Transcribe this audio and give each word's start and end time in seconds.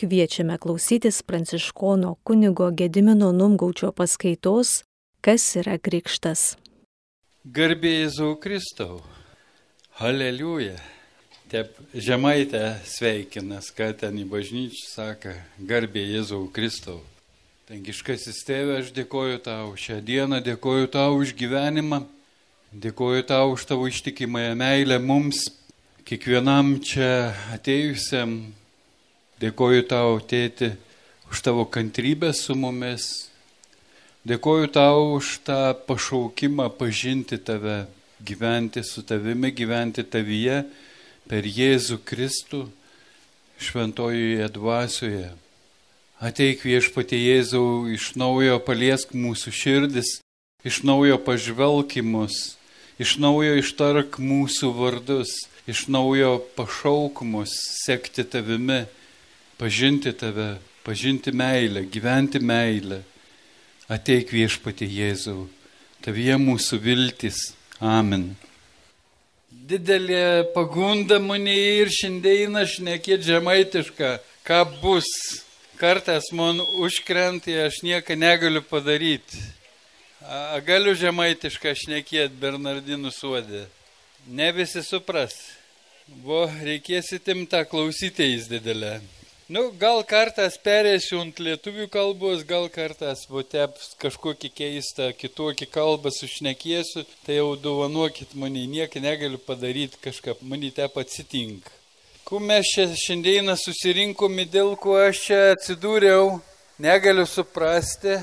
Kviečiame 0.00 0.58
klausytis 0.58 1.22
pranciškono 1.22 2.14
kunigo 2.24 2.70
Gedimino 2.70 3.32
Numgaučio 3.32 3.92
paskaitos 3.92 4.82
Kas 5.20 5.44
yra 5.60 5.74
krikštas. 5.76 6.54
Garbė 7.44 7.90
Jėzau 7.98 8.38
Kristau. 8.40 9.02
Aleliuja. 10.00 10.78
Taip 11.52 11.76
žemaitę 11.92 12.78
sveikinas, 12.88 13.68
kad 13.76 13.98
ten 14.00 14.16
į 14.22 14.24
bažnyčią 14.30 14.86
sako, 14.88 15.34
garbė 15.68 16.06
Jėzau 16.06 16.46
Kristau. 16.48 17.02
Tangiškasis 17.68 18.40
tėve, 18.48 18.78
aš 18.80 18.94
dėkoju 18.96 19.42
tau 19.44 19.74
šią 19.76 19.98
dieną, 20.00 20.38
dėkoju 20.46 20.88
tau 20.96 21.18
už 21.20 21.34
gyvenimą, 21.36 22.06
dėkoju 22.72 23.28
tau 23.28 23.52
už 23.52 23.68
tavo 23.68 23.90
ištikimąją 23.92 24.56
meilę 24.64 24.96
mums, 25.04 25.44
kiekvienam 26.08 26.78
čia 26.80 27.34
atėjusiam 27.58 28.38
Dėkoju 29.40 29.86
tau, 29.88 30.18
tėti, 30.20 30.74
už 31.32 31.40
tavo 31.40 31.64
kantrybę 31.64 32.34
su 32.36 32.52
mumis. 32.52 33.30
Dėkoju 34.28 34.68
tau 34.74 35.14
už 35.16 35.38
tą 35.46 35.72
pašaukimą 35.86 36.66
pažinti 36.76 37.38
tave, 37.40 37.86
gyventi 38.20 38.82
su 38.84 39.00
tavimi, 39.00 39.48
gyventi 39.56 40.04
tavyje 40.04 40.58
per 41.24 41.48
Jėzų 41.48 42.02
Kristų 42.04 42.66
šventojoje 43.56 44.50
dvasioje. 44.52 45.32
Ateik 46.20 46.66
viešpatie 46.68 47.16
Jėzau, 47.16 47.88
iš 47.88 48.12
naujo 48.20 48.60
paliesk 48.60 49.16
mūsų 49.16 49.56
širdis, 49.56 50.18
iš 50.68 50.82
naujo 50.84 51.16
pažvelkimus, 51.16 52.58
iš 53.00 53.16
naujo 53.24 53.56
ištark 53.64 54.20
mūsų 54.20 54.76
vardus, 54.76 55.32
iš 55.64 55.88
naujo 55.88 56.42
pašauk 56.60 57.24
mus 57.24 57.56
sekti 57.80 58.28
tavimi 58.28 58.82
pažinti 59.60 60.12
tave, 60.16 60.56
pažinti 60.82 61.32
meilę, 61.32 61.84
gyventi 61.92 62.40
meilę. 62.40 63.02
Ateik 63.90 64.30
viešpati 64.32 64.86
Jėzau, 64.86 65.48
tavie 66.00 66.32
mūsų 66.38 66.78
viltis. 66.80 67.50
Amen. 67.82 68.30
Didelė 69.50 70.46
pagunda 70.54 71.18
mane 71.20 71.56
ir 71.82 71.90
šiandieną 71.90 72.62
šnekėti 72.70 73.28
žemaitišką, 73.32 74.10
ką 74.46 74.60
bus. 74.80 75.10
Kartais 75.80 76.28
man 76.36 76.60
užkrenti, 76.80 77.54
aš 77.66 77.80
nieko 77.82 78.14
negaliu 78.14 78.60
padaryti. 78.62 79.40
A, 80.20 80.60
galiu 80.64 80.92
žemaitišką 80.94 81.72
šnekėti 81.84 82.36
Bernardinų 82.40 83.12
suodė. 83.16 83.64
Ne 84.28 84.50
visi 84.52 84.84
supras. 84.84 85.34
Vo, 86.24 86.44
reikės 86.62 87.14
įtimta 87.16 87.64
klausytėjais 87.64 88.50
didelę. 88.50 88.98
Nu, 89.50 89.64
gal 89.74 90.04
kartas 90.06 90.54
perėsiu 90.62 91.16
ant 91.24 91.40
lietuvių 91.42 91.88
kalbos, 91.90 92.44
gal 92.46 92.68
kartas 92.70 93.24
votep 93.26 93.80
kažkokį 93.98 94.50
keistą 94.54 95.08
kitokį 95.18 95.66
kalbą 95.74 96.12
sušnekėsiu, 96.14 97.02
tai 97.26 97.40
jau 97.40 97.56
duvanuokit 97.58 98.36
mane, 98.38 98.62
nieko 98.70 99.02
negaliu 99.02 99.40
padaryti, 99.42 99.98
kažką 100.06 100.36
mane 100.46 100.70
tep 100.76 100.94
atsitink. 101.02 101.66
Kuo 102.22 102.38
mes 102.38 102.70
čia 102.70 102.86
šiandieną 102.94 103.58
susirinkome, 103.58 104.46
dėl 104.46 104.76
ko 104.78 104.94
aš 105.08 105.24
čia 105.26 105.42
atsidūriau, 105.56 106.36
negaliu 106.78 107.26
suprasti, 107.26 108.20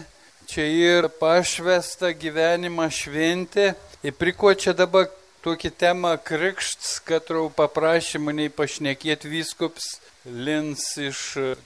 čia 0.48 0.72
ir 0.72 1.12
pašvesta 1.20 2.16
gyvenimą 2.16 2.88
šventė, 2.88 3.74
ir 4.00 4.16
priko 4.16 4.56
čia 4.56 4.72
dabar 4.72 5.12
tokį 5.44 5.76
temą 5.76 6.16
krikšts, 6.24 7.02
kad 7.04 7.36
paprašė 7.60 8.24
mane 8.24 8.48
pašnekėti 8.48 9.36
vyskups 9.36 9.98
Lins 10.28 10.84
iš 11.00 11.20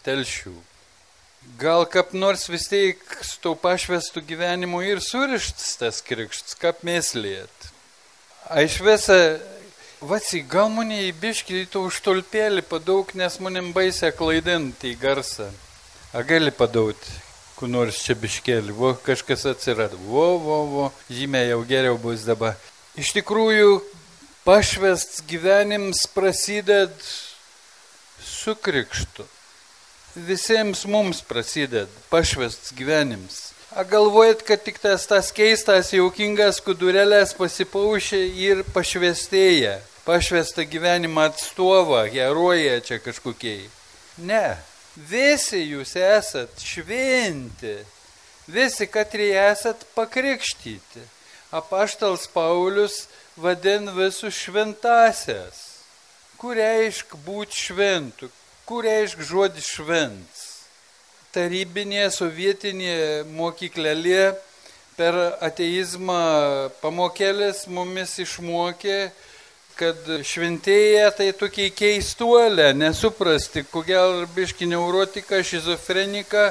telšių. 0.05 0.53
Gal 1.57 1.87
kaip 1.89 2.11
nors 2.13 2.45
vis 2.51 2.67
tiek 2.69 2.99
su 3.25 3.39
tau 3.41 3.55
pašvestų 3.57 4.21
gyvenimu 4.27 4.83
ir 4.85 5.01
surištas 5.01 5.79
tas 5.81 6.01
krikštas, 6.05 6.53
kaip 6.61 6.83
meslėt. 6.85 7.71
Aš 8.45 8.77
visą, 8.85 9.17
vasi, 10.05 10.43
gal 10.45 10.69
mane 10.69 10.99
į 11.07 11.15
biškį 11.23 11.63
į 11.63 11.69
to 11.73 11.81
užtolpėlį 11.87 12.61
padaug, 12.69 13.09
nes 13.17 13.39
manim 13.41 13.71
baisę 13.73 14.11
klaidinti 14.13 14.93
į 14.93 14.99
garsą. 15.01 15.49
A 16.13 16.21
gali 16.27 16.53
padauti, 16.53 17.17
kur 17.57 17.71
nors 17.71 18.03
čia 18.05 18.13
biškėlį, 18.19 18.77
vo 18.77 18.93
kažkas 19.01 19.47
atsirado, 19.49 19.97
vo, 20.05 20.27
vo, 20.37 20.59
vo, 20.69 20.85
žymiai 21.09 21.49
jau 21.49 21.63
geriau 21.65 21.97
bus 21.97 22.27
dabar. 22.27 22.59
Iš 22.99 23.15
tikrųjų, 23.17 23.79
pašvests 24.45 25.25
gyvenims 25.25 26.05
prasideda 26.13 27.01
su 28.25 28.55
krikštu. 28.55 29.25
Visiems 30.15 30.85
mums 30.85 31.21
prasideda 31.21 31.87
pašvests 32.09 32.73
gyvenims. 32.75 33.51
A 33.71 33.83
galvojat, 33.83 34.41
kad 34.43 34.63
tik 34.63 34.79
tas, 34.83 35.05
tas 35.07 35.31
keistas, 35.31 35.93
jaukingas 35.95 36.59
kudurėlės 36.65 37.31
pasipaušė 37.37 38.19
ir 38.35 38.65
pašvestėja, 38.75 39.77
pašvestą 40.03 40.65
gyvenimą 40.67 41.29
atstovą, 41.31 42.03
heroja 42.11 42.81
čia 42.83 42.99
kažkokiai. 42.99 43.69
Ne, 44.27 44.57
visi 45.07 45.63
jūs 45.63 45.95
esat 45.95 46.59
šventi, 46.59 47.77
visi 48.51 48.91
katrie 48.91 49.31
esat 49.47 49.87
pakrikštyti. 49.95 51.07
Apaštals 51.55 52.27
Paulius 52.35 53.05
vadin 53.39 53.87
visus 53.95 54.35
šventasias 54.35 55.70
kur 56.41 56.57
reiškia 56.57 57.19
būti 57.21 57.53
šventu, 57.67 58.27
kur 58.65 58.85
reiškia 58.87 59.27
žodis 59.29 59.67
švents. 59.75 60.39
Tarybinė 61.31 62.07
sovietinė 62.11 62.95
mokyklelė 63.29 64.31
per 64.97 65.17
ateizmą 65.45 66.23
pamokėlės 66.81 67.67
mumis 67.69 68.17
išmokė, 68.25 68.97
kad 69.77 70.09
šventėja 70.27 71.11
tai 71.15 71.29
tokie 71.37 71.69
keistuolė, 71.73 72.71
nesuprasti, 72.77 73.63
kokia 73.69 74.01
biški 74.33 74.67
neurotika, 74.73 75.43
šizofrenika, 75.45 76.49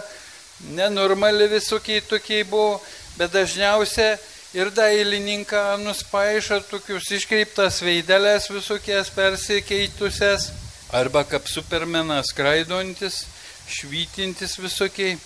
nenormali 0.79 1.51
visokiai 1.51 2.01
tokiai 2.07 2.47
buvo, 2.47 2.79
bet 3.19 3.35
dažniausiai 3.35 4.17
ir 4.55 4.71
dailininką 4.75 5.79
nuspaišo 5.85 6.61
tokius 6.71 7.11
iškreiptas 7.15 7.81
veidelės 7.87 8.49
visokias 8.51 9.11
persikeitusias, 9.15 10.51
arba 10.93 11.23
kaip 11.25 11.47
supermenas 11.47 12.33
skraidontis, 12.35 13.25
švytintis 13.71 14.59
visokiai. 14.59 15.19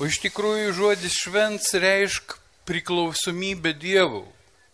O 0.00 0.08
iš 0.08 0.18
tikrųjų 0.24 0.72
žodis 0.74 1.18
švents 1.20 1.74
reiškia 1.76 2.40
priklausomybę 2.66 3.74
Dievų. 3.76 4.22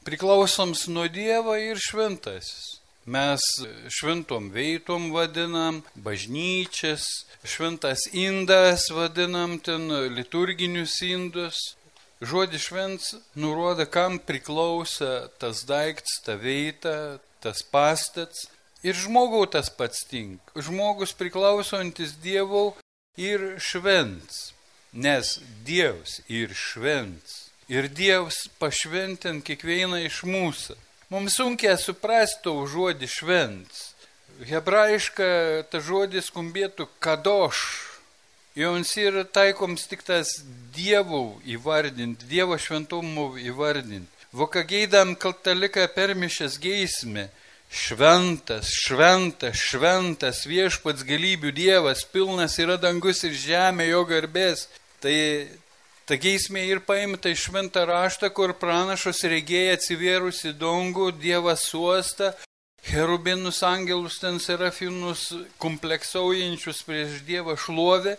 Priklausoms 0.07 0.87
nuo 0.89 1.09
Dievo 1.11 1.57
ir 1.59 1.81
šventasis. 1.83 2.79
Mes 3.09 3.41
šventom 3.89 4.51
veitom 4.53 5.09
vadinam, 5.15 5.81
bažnyčias, 5.97 7.05
šventas 7.41 8.05
indas 8.13 8.91
vadinam 8.93 9.57
ten 9.65 9.89
liturginius 10.13 11.01
indus, 11.09 11.57
Žodis 12.21 12.65
švents 12.67 13.15
nurodo, 13.39 13.87
kam 13.87 14.19
priklauso 14.19 15.29
tas 15.39 15.63
daiktas, 15.63 16.19
ta 16.27 16.35
veita, 16.35 17.19
tas 17.39 17.63
pastats. 17.63 18.49
Ir 18.83 18.95
žmogau 18.95 19.45
tas 19.47 19.71
pats 19.71 20.03
tink. 20.07 20.41
Žmogus 20.55 21.15
priklausantis 21.15 22.17
Dievau 22.23 22.75
ir 23.19 23.59
švents. 23.63 24.53
Nes 24.93 25.39
Dievs 25.67 26.21
ir 26.27 26.55
švents. 26.55 27.51
Ir 27.71 27.87
Dievs 27.87 28.49
pašventint 28.59 29.45
kiekvieną 29.47 30.03
iš 30.07 30.23
mūsų. 30.27 30.75
Mums 31.11 31.39
sunkiai 31.39 31.79
suprasti 31.79 32.43
to 32.47 32.55
žodį 32.67 33.07
švents. 33.11 33.85
Hebrajiška 34.47 35.29
ta 35.71 35.83
žodis 35.83 36.31
skambėtų 36.31 36.87
kadoš 37.03 37.63
Joms 38.59 38.91
yra 38.99 39.23
taikoms 39.23 39.85
tik 39.87 40.01
tas 40.03 40.33
dievų 40.75 41.39
įvardinti, 41.47 42.27
dievo 42.27 42.57
šventumų 42.59 43.37
įvardinti. 43.47 44.27
Vokageidam 44.35 45.13
kaltaliką 45.15 45.85
permišęs 45.95 46.57
geismė. 46.59 47.29
Šventas, 47.71 48.73
šventas, 48.83 49.63
šventas 49.63 50.43
viešpats 50.51 51.07
galybių 51.07 51.55
dievas, 51.55 52.03
pilnas 52.03 52.59
yra 52.59 52.81
dangus 52.83 53.23
ir 53.29 53.39
žemė 53.39 53.93
jo 53.93 54.03
garbės. 54.11 54.67
Tai 54.99 55.15
ta 56.11 56.19
geismė 56.19 56.67
ir 56.67 56.83
paimta 56.83 57.31
iš 57.31 57.47
šventą 57.47 57.87
raštą, 57.87 58.35
kur 58.35 58.59
pranašos 58.59 59.23
regėja 59.31 59.79
atsivėrusi 59.79 60.57
dangų, 60.59 61.13
dievas 61.23 61.69
suosta, 61.71 62.35
herubinus 62.91 63.63
angelus 63.63 64.19
ten 64.19 64.43
serafinus 64.43 65.29
kompleksaujančius 65.63 66.83
prieš 66.89 67.21
dievą 67.29 67.55
šlovę 67.55 68.19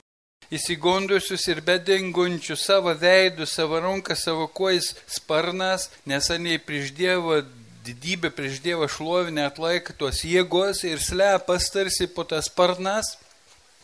įsigundusius 0.54 1.46
ir 1.52 1.62
bedingunčius 1.66 2.66
savo 2.66 2.94
veidų, 2.98 3.46
savo 3.48 3.80
ranką, 3.84 4.18
savo 4.18 4.48
kojas 4.48 4.96
sparnas, 5.08 5.90
nesaniai 6.10 6.60
prieš 6.62 6.94
Dievą 6.98 7.44
didybę, 7.86 8.32
prieš 8.32 8.60
Dievą 8.66 8.90
šlovinę 8.90 9.46
atlaiko 9.50 9.94
tos 9.98 10.24
jėgos 10.26 10.84
ir 10.88 11.02
slepas 11.02 11.70
tarsi 11.74 12.08
po 12.08 12.26
tas 12.28 12.50
sparnas. 12.50 13.18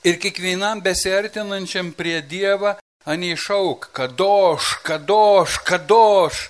Ir 0.06 0.20
kiekvienam 0.22 0.84
besiartinančiam 0.86 1.90
prie 1.98 2.20
Dievą, 2.22 2.76
anie 3.06 3.34
šauk, 3.38 3.90
kadoš, 3.94 4.76
kadoš, 4.86 5.62
kadoš. 5.66 6.50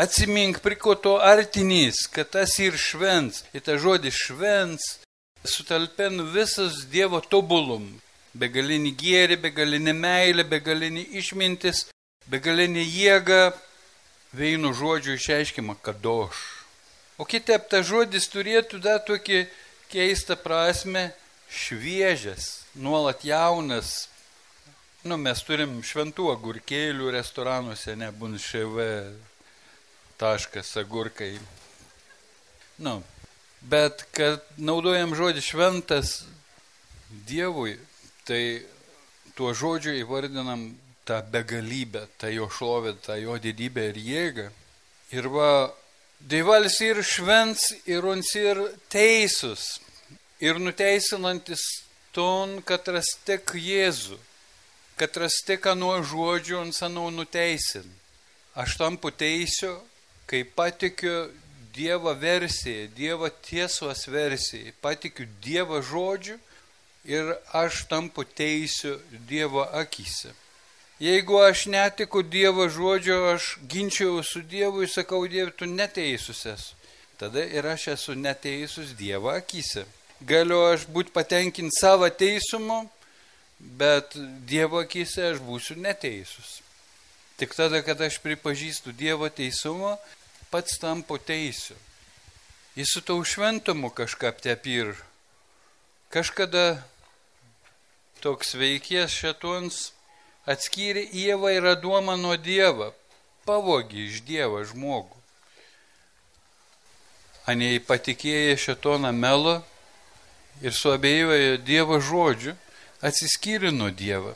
Atsimink, 0.00 0.60
prie 0.64 0.76
ko 0.78 0.94
to 0.94 1.16
artinys, 1.18 2.06
kad 2.12 2.30
tas 2.36 2.58
ir 2.62 2.76
švents. 2.78 3.42
Ir 3.56 3.64
ta 3.64 3.76
žodis 3.80 4.14
švents 4.14 5.00
sutalpen 5.44 6.20
visas 6.34 6.84
Dievo 6.92 7.20
tobulum. 7.20 7.88
Begalinį 8.38 8.92
gėrį, 8.94 9.40
begalinį 9.42 9.94
meilę, 9.96 10.44
begalinį 10.46 11.06
išmintis, 11.18 11.88
begalinį 12.30 12.84
jėgą. 12.86 13.42
Veino 14.30 14.70
žodžių 14.70 15.16
išreiškima 15.18 15.74
kadoš. 15.82 16.38
O 17.18 17.26
kitaip 17.26 17.66
ta 17.68 17.82
žodis 17.82 18.28
turėtų 18.30 18.78
dar 18.78 19.00
tokį 19.02 19.42
keistą 19.90 20.36
prasme 20.38 21.10
šviežias, 21.50 22.62
nuolat 22.78 23.24
jaunas. 23.26 24.06
Nu, 25.02 25.16
mes 25.18 25.42
turim 25.42 25.80
šventų 25.82 26.28
agurkėlių 26.36 27.10
restoranuose, 27.16 27.96
nebūn 27.98 28.38
šv 28.38 28.86
taškas 30.20 30.76
agurkai. 30.78 31.34
Nu, 32.78 33.00
bet 33.60 34.04
kad 34.16 34.44
naudojam 34.56 35.16
žodį 35.16 35.42
šventas 35.44 36.20
Dievui, 37.26 37.74
tai 38.28 38.62
tuo 39.34 39.52
žodžiu 39.56 39.94
įvardinam 40.00 40.70
tą 41.08 41.20
begalybę, 41.32 42.06
tą 42.18 42.30
jo 42.32 42.48
šlovę, 42.50 42.94
tą 43.02 43.16
jo 43.20 43.38
didybę 43.38 43.90
ir 43.90 44.00
jėgą. 44.06 44.48
Ir 45.16 45.28
va, 45.32 45.50
Dievalis 46.20 46.76
ir 46.84 47.00
švents, 47.00 47.70
ir 47.88 48.04
ons 48.04 48.34
ir 48.36 48.58
teisus, 48.92 49.80
ir 50.40 50.60
nuteisinantis 50.60 51.62
ton, 52.12 52.58
kad 52.60 52.84
rastek 52.92 53.54
Jėzų, 53.56 54.18
kad 55.00 55.16
rastek 55.16 55.70
nuo 55.80 55.96
žodžių 56.04 56.60
ant 56.60 56.76
senau 56.76 57.08
nuteisin. 57.14 57.86
Aš 58.52 58.76
tampu 58.76 59.08
teisiu, 59.10 59.78
kai 60.28 60.44
patikiu 60.44 61.30
Dievo 61.72 62.12
versiją, 62.12 62.90
Dievo 62.92 63.30
tiesos 63.30 64.04
versiją, 64.10 64.74
patikiu 64.82 65.24
Dievo 65.40 65.80
žodžiu 65.80 66.36
ir 67.04 67.34
aš 67.52 67.84
tampu 67.88 68.24
teisiu 68.24 68.98
Dievo 69.28 69.62
akise. 69.62 70.34
Jeigu 71.00 71.38
aš 71.40 71.66
netiku 71.66 72.22
Dievo 72.22 72.68
žodžio, 72.68 73.22
aš 73.34 73.56
ginčiau 73.68 74.22
su 74.22 74.42
Dievu 74.42 74.82
ir 74.82 74.90
sakau, 74.92 75.26
Dieve, 75.28 75.50
tu 75.50 75.66
neteisus 75.66 76.44
esu. 76.46 76.76
Tada 77.16 77.44
ir 77.44 77.66
aš 77.66 77.88
esu 77.96 78.14
neteisus 78.14 78.92
Dievo 78.96 79.32
akise 79.32 79.86
galiu 80.20 80.60
aš 80.68 80.86
būti 80.92 81.12
patenkinti 81.14 81.80
savo 81.80 82.08
teisumu, 82.08 82.84
bet 83.58 84.16
Dievo 84.48 84.80
akise 84.84 85.32
aš 85.32 85.42
būsiu 85.44 85.76
neteisus. 85.80 86.60
Tik 87.40 87.54
tada, 87.56 87.80
kad 87.82 88.00
aš 88.00 88.20
pripažįstu 88.20 88.92
Dievo 88.92 89.28
teisumą, 89.32 89.96
pats 90.52 90.76
tampu 90.80 91.16
teisiu. 91.18 91.76
Jis 92.76 92.92
su 92.94 93.00
tau 93.04 93.24
šventumu 93.24 93.90
kažką 93.90 94.28
aptepir. 94.28 94.94
Kažkada 96.10 96.82
toks 98.18 98.56
veikės 98.58 99.14
šetons 99.14 99.76
atskyrė 100.42 101.04
Ievą 101.14 101.52
ir 101.54 101.68
Adomą 101.70 102.16
nuo 102.18 102.34
Dievo, 102.34 102.88
pavogė 103.46 104.08
iš 104.08 104.16
Dievo 104.26 104.64
žmogų. 104.66 105.14
Anei 107.46 107.78
patikėję 107.78 108.56
šetoną 108.58 109.12
melo, 109.14 109.60
ir 110.58 110.74
suabėjojo 110.74 111.60
Dievo 111.64 112.00
žodžiu, 112.02 112.56
atsiskyrė 113.06 113.70
nuo 113.70 113.92
Dievo. 113.94 114.34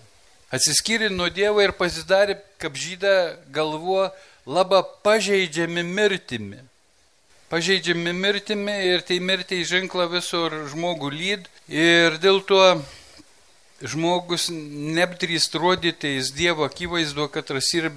Atsiskyrė 0.54 1.10
nuo 1.10 1.26
Dievo 1.26 1.58
ir 1.64 1.74
pasidarė, 1.74 2.38
kaip 2.62 2.78
žyda 2.78 3.34
galvo, 3.50 4.12
labai 4.46 4.84
pažeidžiami 5.02 5.82
mirtimi. 5.82 6.62
Pažeidžiami 7.54 8.10
mirtimi 8.18 8.72
ir 8.82 9.02
tai 9.06 9.20
mirtiai 9.22 9.62
ženkla 9.62 10.08
visur 10.10 10.50
žmogų 10.72 11.10
lyd 11.14 11.44
ir 11.70 12.16
dėl 12.18 12.40
to 12.48 12.58
žmogus 13.92 14.48
nebdrįst 14.96 15.54
rodyti 15.62 16.16
į 16.18 16.24
Dievo 16.34 16.66
akivaizdu, 16.66 17.28
kad 17.30 17.52
ras 17.54 17.68
ir 17.78 17.92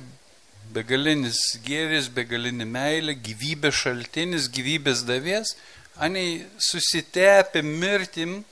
begalinis 0.78 1.42
gėris, 1.66 2.12
begalinė 2.14 2.70
meilė, 2.70 3.18
gyvybės 3.18 3.82
šaltinis, 3.82 4.46
gyvybės 4.54 5.02
davės, 5.10 5.56
anei 5.98 6.44
susitepę 6.62 7.66
mirtim, 7.66 8.44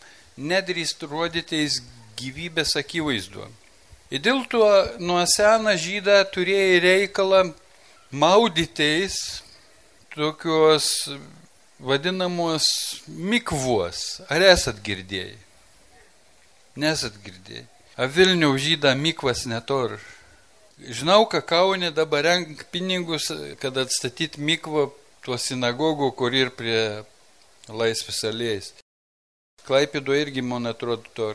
nedrįst 0.41 1.05
rodytis 1.05 1.83
gyvybės 2.17 2.73
akivaizdu. 2.81 3.45
Ir 4.09 4.25
dėl 4.25 4.41
to 4.49 4.65
nuo 4.97 5.21
seną 5.29 5.77
žydą 5.77 6.23
turėjai 6.33 6.85
reikalą 6.89 7.47
maudytis 8.09 9.44
tokios 10.15 11.09
vadinamos 11.79 12.65
mikvuos. 13.07 14.21
Ar 14.31 14.41
esat 14.47 14.79
girdėjai? 14.83 15.35
Nesat 16.79 17.17
girdėjai. 17.23 17.65
A 17.99 18.07
Vilnių 18.11 18.53
žydą 18.59 18.93
mikvas 18.99 19.45
netor. 19.47 19.97
Žinau, 20.75 21.23
kad 21.31 21.45
Kaunė 21.47 21.91
dabar 21.95 22.25
renk 22.27 22.65
pinigus, 22.71 23.29
kad 23.59 23.77
atstatyti 23.79 24.43
mikvą 24.43 24.89
tuo 25.23 25.37
sinagogų, 25.39 26.09
kur 26.19 26.35
ir 26.35 26.51
prie 26.51 27.03
laisvės 27.71 28.19
alėjais. 28.27 28.73
Klaipido 29.67 30.15
irgi, 30.15 30.43
man 30.43 30.67
atrodo, 30.67 31.07
to. 31.15 31.31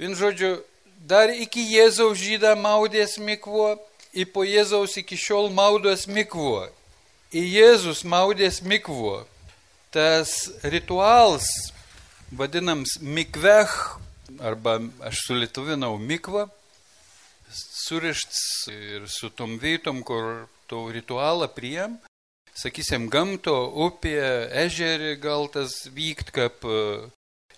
Vien 0.00 0.12
žodžiu, 0.16 0.58
dar 1.00 1.32
iki 1.32 1.64
Jėzaus 1.74 2.20
žydą 2.20 2.52
maudės 2.60 3.16
mikvo, 3.18 3.74
į 4.12 4.28
po 4.32 4.44
Jėzaus 4.44 4.96
iki 5.00 5.16
šiol 5.16 5.48
maudos 5.52 6.04
mikvo. 6.06 6.68
Į 7.34 7.40
Jėzus 7.50 8.04
maudės 8.06 8.60
mikvo. 8.62 9.24
Tas 9.90 10.30
rituals, 10.62 11.48
vadinams 12.30 12.92
mikvech, 13.02 13.72
arba 14.38 14.76
aš 15.02 15.24
sulituvinau 15.26 15.96
mikvą, 15.98 16.44
surišts 17.50 18.44
ir 18.70 19.08
su 19.10 19.32
tom 19.34 19.56
vietom, 19.58 20.04
kur 20.06 20.46
to 20.70 20.84
ritualą 20.94 21.48
priem, 21.50 21.98
sakysim, 22.54 23.08
gamto, 23.10 23.56
upė, 23.88 24.14
ežerį 24.64 25.16
gal 25.22 25.50
tas 25.50 25.88
vykt, 25.90 26.30
kaip 26.38 26.62
e, 26.62 26.78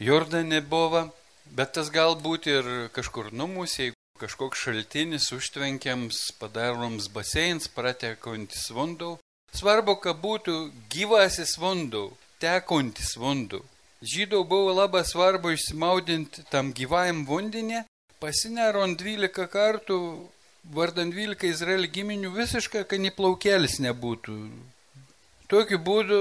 Jordanė 0.00 0.62
buvo, 0.64 1.05
bet 1.52 1.76
tas 1.76 1.93
galbūt 1.93 2.49
ir 2.49 2.73
kažkur 2.96 3.28
numus, 3.37 3.76
jeigu 3.76 3.96
kažkoks 4.25 4.64
šaltinis 4.64 5.28
užtvenkiams, 5.37 6.25
padaroms 6.40 7.12
baseins, 7.12 7.68
pratekantis 7.68 8.71
vandau. 8.73 9.18
Svarbu, 9.57 9.97
kad 10.05 10.21
būtų 10.21 10.55
gyvasis 10.93 11.57
vandau, 11.61 12.11
tekantis 12.43 13.15
vandau. 13.17 13.63
Žydau 14.05 14.45
buvo 14.45 14.75
labai 14.77 15.03
svarbu 15.09 15.55
išsimaudinti 15.57 16.45
tam 16.53 16.75
gyvajam 16.77 17.25
vandinė, 17.29 17.87
pasinerant 18.21 19.01
12 19.01 19.49
kartų, 19.53 19.99
vardant 20.77 21.15
12 21.17 21.49
Izraelio 21.49 21.91
giminių 21.99 22.33
visiškai, 22.37 22.85
kad 22.85 23.01
neplaukėlis 23.01 23.81
nebūtų 23.81 24.37
Tokiu 25.47 25.79
būdu 25.79 26.19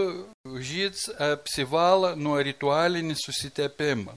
žyds 0.61 1.07
apsivala 1.17 2.13
nuo 2.13 2.37
ritualinį 2.45 3.15
susitepimą. 3.17 4.13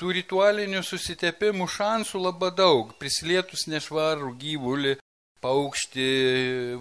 Tų 0.00 0.14
ritualinių 0.16 0.80
susitepimų 0.86 1.66
šansų 1.68 2.22
labai 2.22 2.48
daug, 2.56 2.94
prisilietus 3.00 3.66
nešvarų 3.68 4.32
gyvulį, 4.40 4.94
paukštį, 5.42 6.10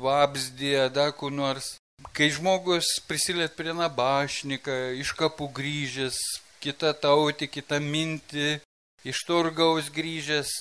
vabzdį, 0.04 0.74
dakų 0.96 1.32
nors. 1.34 1.76
Kai 2.14 2.30
žmogus 2.34 2.98
prisiliet 3.10 3.56
prie 3.58 3.74
nabašniką, 3.74 4.76
iš 5.02 5.14
kapų 5.18 5.50
grįžęs, 5.58 6.18
kita 6.62 6.94
tauti, 6.94 7.48
kita 7.50 7.80
minti, 7.82 8.58
iš 9.06 9.24
turgaus 9.26 9.90
grįžęs, 9.94 10.52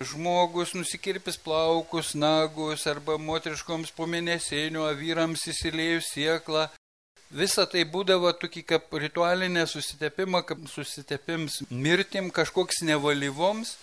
žmogus 0.00 0.74
nusikirpęs 0.74 1.38
plaukus, 1.44 2.14
nagus 2.14 2.86
arba 2.90 3.18
moteriškoms 3.20 3.92
po 3.96 4.06
mėnesėnių, 4.10 4.86
vyrams 4.98 5.46
įsiliejus 5.52 6.10
sieklą. 6.14 6.68
Visa 7.30 7.66
tai 7.70 7.84
būdavo 7.86 8.32
tokį 8.34 8.64
kaip 8.66 8.94
ritualinė 9.04 9.62
susitepimą, 9.70 10.42
kaip 10.48 10.64
susitepims 10.66 11.60
mirtim 11.70 12.30
kažkoks 12.34 12.82
nevalyvoms, 12.88 13.76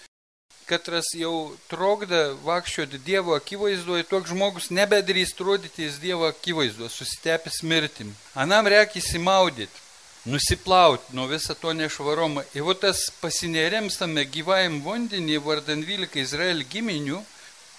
katras 0.67 1.13
jau 1.15 1.55
trokda 1.71 2.35
vakščioti 2.43 2.99
Dievo 3.07 3.35
akivaizdoje, 3.39 4.05
toks 4.11 4.33
žmogus 4.33 4.69
nebedrįst 4.75 5.41
rodytis 5.41 5.99
Dievo 6.03 6.27
akivaizdoje, 6.29 6.91
susitepęs 6.93 7.63
mirtim. 7.63 8.15
Anam 8.35 8.67
reikia 8.67 9.01
įsimaudyti 9.01 9.87
nusiplauti 10.27 11.15
nuo 11.15 11.27
viso 11.27 11.53
to 11.55 11.71
nešvarumo. 11.73 12.43
Ir 12.57 12.67
tas 12.81 13.07
pasinėrėms 13.21 13.95
tame 14.01 14.25
gyvajam 14.27 14.81
vandenį, 14.83 15.39
vardant 15.43 15.87
12 15.87 16.19
Izraelio 16.21 16.67
giminių, 16.67 17.21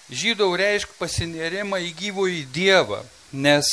žydau 0.09 0.49
reiškia 0.57 0.97
pasinėrimą 0.97 1.81
į 1.85 1.93
gyvųjį 2.01 2.43
Dievą, 2.55 3.03
nes 3.31 3.69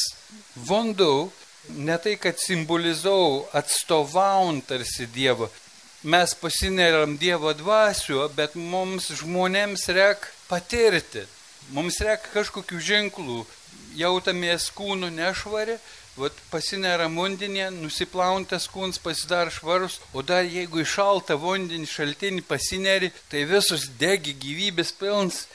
vandau 0.68 1.30
ne 1.72 1.96
tai, 1.98 2.14
kad 2.20 2.36
simbolizau 2.38 3.46
atstovaujant 3.56 4.66
tarsi 4.68 5.08
Dievą, 5.14 5.48
mes 6.06 6.34
pasineriam 6.38 7.16
Dievo 7.18 7.50
dvasio, 7.58 8.28
bet 8.38 8.54
mums 8.54 9.08
žmonėms 9.18 9.88
reik 9.90 10.28
patirti. 10.46 11.24
Mums 11.74 11.98
reikia 11.98 12.30
kažkokių 12.30 12.78
ženklų. 12.88 13.40
Jautamės 13.98 14.68
kūnų 14.76 15.08
nešvari, 15.16 15.74
vat 16.20 16.36
pasineram 16.52 17.16
vandenį, 17.18 17.64
nusiplauntas 17.80 18.68
kūnas 18.70 19.00
pasidar 19.02 19.50
švarus, 19.50 19.98
o 20.14 20.22
dar 20.22 20.46
jeigu 20.46 20.84
į 20.84 20.88
šaltą 20.94 21.38
vandenį 21.42 21.88
šaltinį 21.90 22.44
pasineri, 22.46 23.10
tai 23.32 23.42
visus 23.50 23.88
degi 23.98 24.36
gyvybės 24.44 24.94
pilns. 25.00 25.46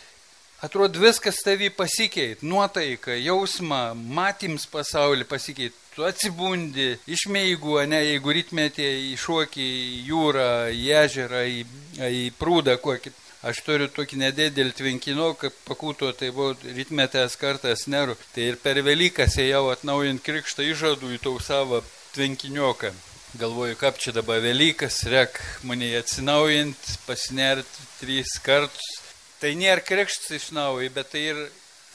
Atrodo, 0.61 0.99
viskas 1.01 1.39
tavį 1.45 1.71
pasikeit, 1.73 2.43
nuotaika, 2.43 3.15
jausma, 3.17 3.93
matyms 3.95 4.67
pasaulį 4.69 5.25
pasikeit. 5.31 5.80
Tu 5.91 6.05
atsibundi, 6.07 6.93
išmeigu, 7.11 7.73
ne, 7.91 7.97
jeigu 8.05 8.31
rytmetė 8.37 8.85
iššokį 9.11 9.65
į 9.65 9.97
jūrą, 10.07 10.45
į 10.71 10.85
ežerą, 11.01 11.41
į, 11.43 11.65
į 11.99 12.21
prūdą 12.39 12.77
kokį. 12.79 13.11
Aš 13.41 13.59
turiu 13.65 13.87
tokį 13.89 14.19
nedėdėlį 14.21 14.71
tvinkinoką, 14.77 15.49
pakūto, 15.65 16.11
tai 16.13 16.29
buvo 16.31 16.53
rytmetės 16.61 17.35
kartas 17.41 17.87
neru. 17.89 18.15
Tai 18.35 18.45
ir 18.51 18.59
per 18.61 18.79
Velykas 18.85 19.39
ėjau 19.41 19.65
atnaujint 19.73 20.21
krikštą 20.23 20.63
įžadų 20.69 21.15
į 21.15 21.21
tau 21.25 21.39
savo 21.41 21.81
tvinkinioką. 22.13 22.93
Galvoju, 23.41 23.79
kaip 23.81 23.97
čia 23.99 24.13
dabar 24.15 24.39
Velykas, 24.43 25.01
rek 25.11 25.41
mane 25.67 25.89
atsinaujint, 25.97 26.93
pasinert 27.07 27.79
trys 27.97 28.37
kartus. 28.45 28.93
Tai 29.41 29.55
nėra 29.57 29.81
krikštas 29.83 30.37
iš 30.37 30.51
naujo, 30.53 30.87
bet 30.93 31.11
tai 31.15 31.25
ir 31.33 31.43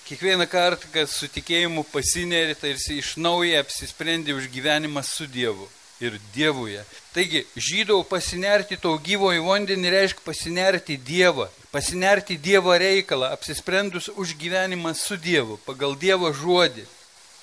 kiekvieną 0.07 0.47
kartą, 0.47 0.87
kad 0.93 1.11
su 1.11 1.27
tikėjimu 1.27 1.83
pasineri, 1.91 2.55
ir 2.63 2.77
iš 2.99 3.17
naujo 3.17 3.59
apsisprendi 3.61 4.33
už 4.33 4.47
gyvenimą 4.53 5.03
su 5.03 5.27
Dievu 5.27 5.69
ir 6.01 6.19
Dievuje. 6.35 6.85
Taigi, 7.15 7.47
žydau 7.57 8.05
pasinerti 8.05 8.77
to 8.77 8.93
gyvojo 9.01 9.47
vandenį 9.47 9.91
reiškia 9.91 10.25
pasinerti 10.25 10.97
Dievą, 10.97 11.49
pasinerti 11.73 12.37
Dievo 12.37 12.77
reikalą, 12.77 13.33
apsisprendus 13.33 14.11
už 14.15 14.37
gyvenimą 14.37 14.95
su 14.95 15.17
Dievu, 15.17 15.57
pagal 15.65 15.97
Dievo 15.97 16.33
žodį. 16.33 16.85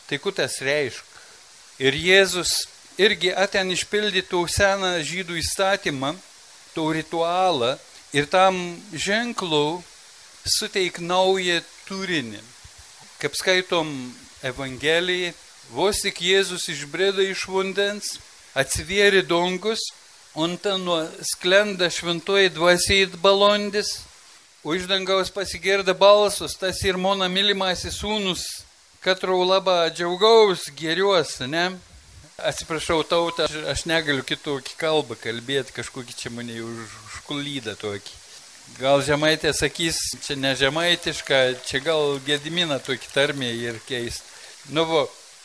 Tai 0.08 0.20
kutas 0.22 0.60
reiškia. 0.62 1.10
Ir 1.82 1.98
Jėzus 1.98 2.67
irgi 3.01 3.34
aten 3.34 3.74
išpildytų 3.74 4.46
seną 4.48 5.00
žydų 5.01 5.39
įstatymą, 5.41 6.13
to 6.74 6.86
ritualą 6.93 7.74
ir 8.13 8.29
tam 8.29 8.77
ženklu 8.93 9.82
suteik 10.46 11.00
naują 11.01 11.62
turinį. 11.88 12.52
Kaip 13.24 13.38
skaitom 13.39 13.88
Evangelijai, 14.44 15.30
vos 15.72 16.01
tik 16.03 16.18
Jėzus 16.20 16.65
išbrėda 16.74 17.24
iš 17.24 17.46
vandens, 17.48 18.18
atsivėri 18.51 19.22
dongus, 19.24 19.80
ant 20.36 20.68
nuo 20.82 20.98
sklenda 21.30 21.88
šventoji 21.88 22.51
dvasiai 22.51 23.06
balondis, 23.24 23.94
iš 24.68 24.89
dangaus 24.92 25.32
pasigirda 25.32 25.96
balsus, 25.96 26.58
tas 26.60 26.82
ir 26.84 27.00
mano 27.00 27.30
mylimasis 27.32 28.01
sūnus, 28.01 28.44
katrau 29.00 29.39
labą 29.48 29.77
džiaugaus, 29.96 30.68
geriuosi, 30.75 31.48
ne? 31.48 31.70
Atsiprašau 32.44 33.06
tautą, 33.08 33.48
aš, 33.72 33.86
negaliu 33.88 34.27
kitokį 34.27 34.75
kalbą 34.84 35.15
kalbėti, 35.24 35.72
kažkokį 35.80 36.20
čia 36.20 36.34
mane 36.36 36.60
už, 36.60 37.00
užkulydą 37.08 37.77
tokį. 37.80 38.23
Gal 38.80 39.03
žemaitė 39.06 39.51
sakys, 39.53 40.00
čia 40.25 40.38
ne 40.39 40.56
žemaitiška, 40.58 41.42
čia 41.68 41.82
gal 41.86 42.18
gedimina 42.25 42.80
tokį 42.82 43.12
tarmę 43.13 43.51
ir 43.53 43.77
keist. 43.88 44.25
Nu, 44.74 44.86
vo, 44.89 45.03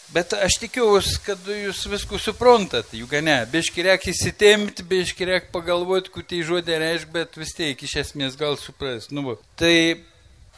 Bet 0.08 0.32
aš 0.32 0.54
tikiuosi, 0.62 1.18
kad 1.20 1.48
jūs 1.52 1.82
viską 1.92 2.16
suprantat, 2.22 2.94
juk 2.96 3.10
ne, 3.20 3.34
biški 3.52 3.82
reikia 3.84 4.14
įsitemti, 4.14 4.86
biški 4.88 5.26
reikia 5.28 5.52
pagalvoti, 5.52 6.08
kur 6.14 6.24
tai 6.24 6.38
žodė 6.48 6.78
reiškia, 6.80 7.10
bet 7.12 7.36
vis 7.36 7.52
tiek 7.52 7.82
iš 7.84 7.98
esmės 8.06 8.38
gal 8.40 8.56
supras. 8.56 9.10
Nu, 9.12 9.26
va. 9.26 9.34
tai 9.60 10.00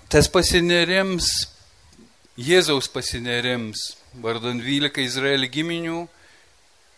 tas 0.06 0.30
pasinerims, 0.30 1.32
Jėzaus 2.38 2.86
pasinerims, 2.94 3.82
vardant 4.22 4.62
12 4.62 5.02
Izraelio 5.02 5.50
giminių, 5.50 6.04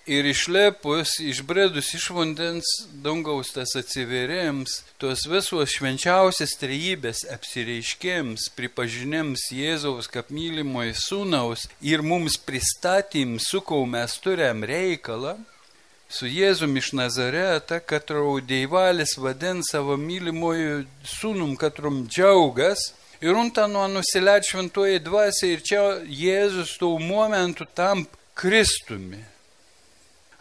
Ir 0.06 0.26
išlepus, 0.26 1.21
išbredus 1.23 1.92
iš 1.94 2.09
vandens 2.11 2.66
dangaus 3.04 3.52
tas 3.54 3.76
atsiverėms, 3.78 4.80
tos 4.99 5.23
visos 5.30 5.76
švenčiausias 5.76 6.56
trejybės 6.59 7.21
apsireiškėms, 7.30 8.49
pripažinėms 8.59 9.47
Jėzaus 9.54 10.11
kaip 10.11 10.35
mylimoji 10.35 10.97
sūnaus 10.99 11.68
ir 11.87 12.02
mums 12.02 12.35
pristatym, 12.35 13.38
su 13.38 13.62
kuo 13.62 13.85
mes 13.87 14.18
turėm 14.18 14.66
reikalą, 14.66 15.37
su 16.11 16.26
Jėzum 16.26 16.75
iš 16.82 16.92
Nazaretą, 16.99 17.78
kad 17.78 18.11
raudeivalis 18.11 19.14
vadin 19.23 19.62
savo 19.62 19.94
mylimoju 19.94 20.82
sūnum, 21.14 21.54
katrum 21.54 22.09
džiaugas, 22.11 22.88
ir 23.23 23.38
unta 23.38 23.71
nuo 23.71 23.87
nusileid 23.87 24.50
šventoji 24.50 24.99
dvasia 25.06 25.54
ir 25.54 25.62
čia 25.62 25.90
Jėzus 26.02 26.75
tų 26.82 26.97
momentų 27.06 27.71
tam 27.71 28.09
Kristumi 28.35 29.28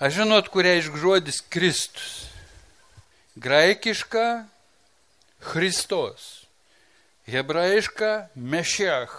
Aš 0.02 0.16
žinot, 0.18 0.48
kur 0.50 0.66
reiškia 0.66 0.98
žodis 0.98 1.44
Kristus. 1.46 2.26
Graikiška 3.38 4.48
Christos. 5.38 6.48
Hebrajiška 7.30 8.32
Mešiach. 8.34 9.14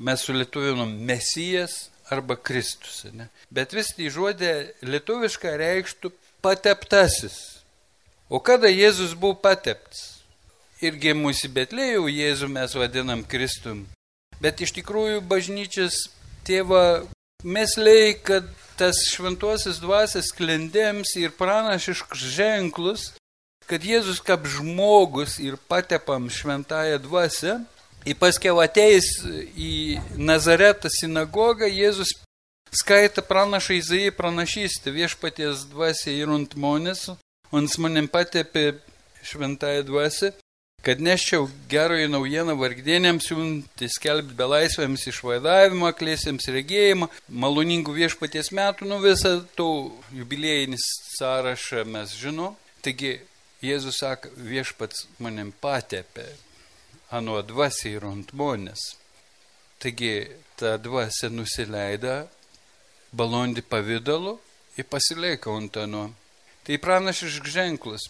Mes 0.00 0.24
sulietuvinom 0.24 0.96
Mesijas 1.04 1.90
arba 2.08 2.40
Kristus. 2.40 3.04
Ne? 3.12 3.28
Bet 3.52 3.76
vis 3.76 3.92
tai 3.92 4.08
žodė 4.08 4.72
lietuviška 4.80 5.52
reikštų 5.60 6.14
pateptasis. 6.40 7.36
O 8.32 8.40
kada 8.40 8.72
Jėzus 8.72 9.12
buvo 9.12 9.36
pateptas? 9.36 10.22
Irgi 10.80 11.12
mūsų 11.12 11.52
Betlėjų 11.52 12.08
Jėzų 12.16 12.48
mes 12.56 12.80
vadinam 12.80 13.28
Kristum. 13.28 13.84
Bet 14.40 14.64
iš 14.64 14.72
tikrųjų 14.80 15.20
bažnyčios 15.20 16.06
tėva 16.48 17.04
mesliai, 17.44 18.16
kad 18.16 18.48
tas 18.78 19.00
šventuosius 19.10 19.80
dvasias 19.82 20.32
klendėms 20.36 21.14
ir 21.20 21.32
pranašiškus 21.36 22.26
ženklus, 22.36 23.06
kad 23.66 23.82
Jėzus 23.82 24.20
kaip 24.22 24.46
žmogus 24.46 25.38
ir 25.42 25.56
patepam 25.68 26.28
šventąją 26.30 27.00
dvasę, 27.02 27.58
į 28.06 28.14
paskiau 28.20 28.60
ateis 28.62 29.08
į 29.58 29.98
Nazaretą 30.16 30.92
sinagogą, 30.92 31.66
Jėzus 31.66 32.14
skaita 32.70 33.24
pranašą 33.26 33.80
Izaijai 33.80 34.14
pranašystę 34.14 34.92
viešpaties 34.94 35.66
dvasę 35.72 36.14
ir 36.14 36.30
ant 36.30 36.54
monės, 36.54 37.08
ant 37.50 37.78
manim 37.82 38.06
patepė 38.08 38.76
šventąją 39.26 39.86
dvasę 39.88 40.32
kad 40.86 41.00
neščiau 41.02 41.48
gerąją 41.66 42.06
naujieną 42.12 42.54
vargdienėms, 42.60 43.24
siunti 43.26 43.88
skelbti 43.90 44.36
belaisvėms 44.38 45.08
išvaidavimą, 45.10 45.88
klėsėms 45.98 46.46
regėjimą, 46.54 47.08
maloningų 47.42 47.94
viešpaties 47.96 48.52
metų, 48.54 48.86
nu 48.86 49.00
visą 49.02 49.32
tų 49.58 49.66
jubilėjinis 50.14 50.84
sąrašą 51.16 51.82
mes 51.90 52.12
žinom. 52.20 52.54
Taigi 52.86 53.16
Jėzus 53.66 53.98
sako, 53.98 54.30
viešpats 54.36 55.08
manim 55.18 55.50
patepė, 55.64 56.28
anu 57.10 57.40
dvasiai 57.42 57.96
ir 57.96 58.06
ant 58.06 58.30
monės. 58.30 58.84
Taigi 59.82 60.28
ta 60.54 60.76
dvasia 60.78 61.32
nusileida 61.34 62.28
balondį 63.10 63.66
pavydalu 63.66 64.36
ir 64.78 64.86
pasileika 64.86 65.50
ant 65.50 65.82
anu. 65.82 66.04
Tai 66.62 66.78
pranašišk 66.86 67.50
ženklas, 67.58 68.06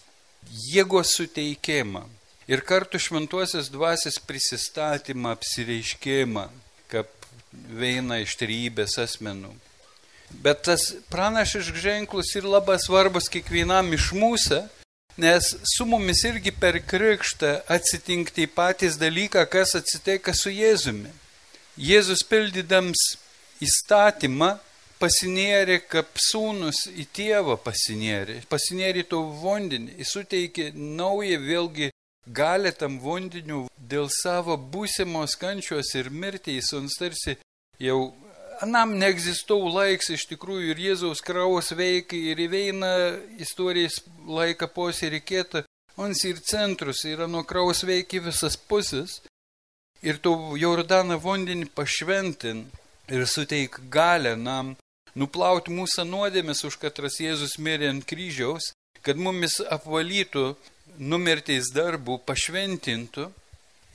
jėgos 0.69 1.17
suteikimą 1.17 2.05
ir 2.47 2.61
kartu 2.61 2.99
šventuosios 2.99 3.69
dvasios 3.69 4.19
prisistatymą, 4.23 5.35
apsireiškimą, 5.35 6.47
kaip 6.91 7.11
veina 7.51 8.21
iš 8.23 8.37
trybės 8.39 8.97
asmenų. 9.03 9.53
Bet 10.43 10.65
tas 10.67 10.89
pranašišk 11.11 11.75
ženklus 11.79 12.33
ir 12.35 12.47
labai 12.47 12.77
svarbus 12.83 13.29
kiekvienam 13.31 13.93
iš 13.95 14.11
mūsų, 14.15 14.61
nes 15.17 15.53
su 15.75 15.87
mumis 15.87 16.23
irgi 16.27 16.51
per 16.51 16.79
krikštą 16.83 17.53
atsitinkti 17.73 18.47
patys 18.47 18.99
dalyką, 18.99 19.45
kas 19.49 19.75
atsitinka 19.79 20.35
su 20.35 20.51
Jėzumi. 20.51 21.11
Jėzus 21.77 22.23
pildydams 22.27 23.01
įstatymą 23.63 24.57
pasinėrė, 25.01 25.81
kaip 25.89 26.17
sūnus 26.21 26.87
į 26.89 27.05
tėvą 27.13 27.57
pasinėrė, 27.61 28.41
pasinėrė 28.49 29.05
to 29.11 29.21
vandenį, 29.43 29.97
jis 30.01 30.13
suteikė 30.15 30.71
naują 30.75 31.39
vėlgi 31.43 31.91
gali 32.33 32.71
tam 32.75 32.99
vandeniu 32.99 33.65
dėl 33.77 34.09
savo 34.11 34.57
būsimos 34.57 35.35
kančios 35.39 35.93
ir 35.95 36.09
mirties, 36.09 36.71
ons 36.73 36.97
tarsi 36.99 37.37
jau 37.79 38.13
anam 38.61 38.95
neegzistau 38.99 39.69
laiks 39.69 40.09
iš 40.15 40.25
tikrųjų 40.31 40.73
ir 40.73 40.81
Jėzaus 40.87 41.21
kraus 41.23 41.71
veikia 41.77 42.33
ir 42.33 42.41
įveina 42.47 42.91
istorijas 43.39 44.01
laiką 44.27 44.69
posiriekėta, 44.73 45.63
ons 45.97 46.23
ir 46.25 46.41
centrus 46.41 47.05
yra 47.05 47.27
nuo 47.27 47.43
kraus 47.43 47.83
veikia 47.87 48.23
visas 48.25 48.57
pusės 48.57 49.21
ir 50.01 50.19
to 50.21 50.33
Jordaną 50.57 51.19
vandenį 51.21 51.69
pašventin 51.75 52.65
ir 53.07 53.25
suteik 53.25 53.79
galę 53.93 54.35
nam 54.35 54.75
nuplauti 55.17 55.73
mūsų 55.73 56.03
nuodėmės, 56.05 56.65
už 56.67 56.77
katras 56.81 57.21
Jėzus 57.21 57.57
mirė 57.57 57.89
ant 57.93 58.05
kryžiaus 58.05 58.73
kad 59.07 59.19
mumis 59.21 59.61
apvalytų 59.71 60.49
numirtais 60.99 61.71
darbų, 61.73 62.19
pašventintų 62.25 63.27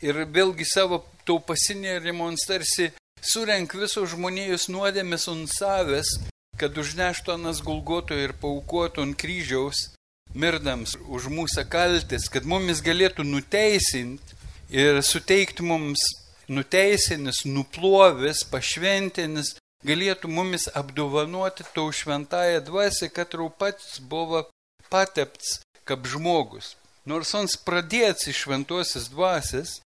ir 0.02 0.23
vėlgi 0.35 0.66
savo 0.66 1.02
taupasinėrimo 1.26 2.28
tarsi 2.47 2.90
surenk 3.23 3.75
visos 3.78 4.11
žmonijos 4.14 4.68
nuodėmės 4.73 5.28
ant 5.30 5.50
savęs, 5.50 6.16
kad 6.59 6.78
užneštų 6.78 7.37
anas 7.37 7.62
gulgoto 7.64 8.16
ir 8.18 8.35
paukotų 8.42 9.06
ant 9.06 9.18
kryžiaus, 9.18 9.92
mirdams 10.35 10.97
už 11.06 11.28
mūsų 11.30 11.66
kaltis, 11.71 12.28
kad 12.32 12.44
mumis 12.49 12.82
galėtų 12.82 13.25
nuteisinti 13.28 14.38
ir 14.73 15.02
suteikti 15.04 15.62
mums 15.62 16.02
nuteisinis, 16.49 17.44
nuplovis, 17.47 18.42
pašventinis, 18.50 19.56
galėtų 19.87 20.30
mumis 20.30 20.68
apdovanoti 20.75 21.66
tau 21.75 21.90
šventąją 21.94 22.62
dvasę, 22.66 23.11
kad 23.14 23.30
tau 23.35 23.49
pats 23.50 23.99
buvo 24.00 24.47
patepts 24.90 25.61
kaip 25.88 26.06
žmogus. 26.06 26.76
Nors 27.09 27.35
ons 27.35 27.56
pradėts 27.59 28.28
iš 28.30 28.44
šventosios 28.44 29.09
dvasės, 29.11 29.80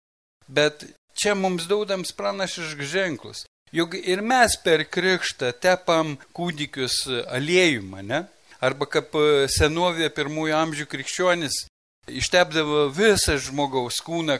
bet 0.48 0.82
čia 1.14 1.36
mums 1.38 1.68
daudams 1.70 2.12
pranašiškus 2.16 2.90
ženklus. 2.90 3.44
Juk 3.74 3.94
ir 3.98 4.22
mes 4.22 4.54
per 4.62 4.84
krikštą 4.86 5.52
tepam 5.62 6.16
kūdikius 6.34 7.04
aliejumą, 7.26 8.02
ne? 8.06 8.24
Arba 8.62 8.86
kaip 8.86 9.14
senovėje 9.50 10.10
pirmųjų 10.14 10.54
amžių 10.56 10.86
krikščionis 10.90 11.64
ištepdavo 12.08 12.88
visą 12.94 13.36
žmogaus 13.40 13.98
kūną, 14.04 14.38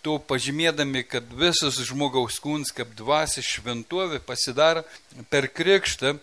to 0.00 0.16
pažymėdami, 0.24 1.04
kad 1.04 1.28
visas 1.36 1.76
žmogaus 1.84 2.38
kūnas 2.40 2.72
kaip 2.72 2.92
dvasia 2.96 3.44
šventovė 3.44 4.22
pasidaro 4.24 4.84
per 5.28 5.50
krikštą, 5.52 6.14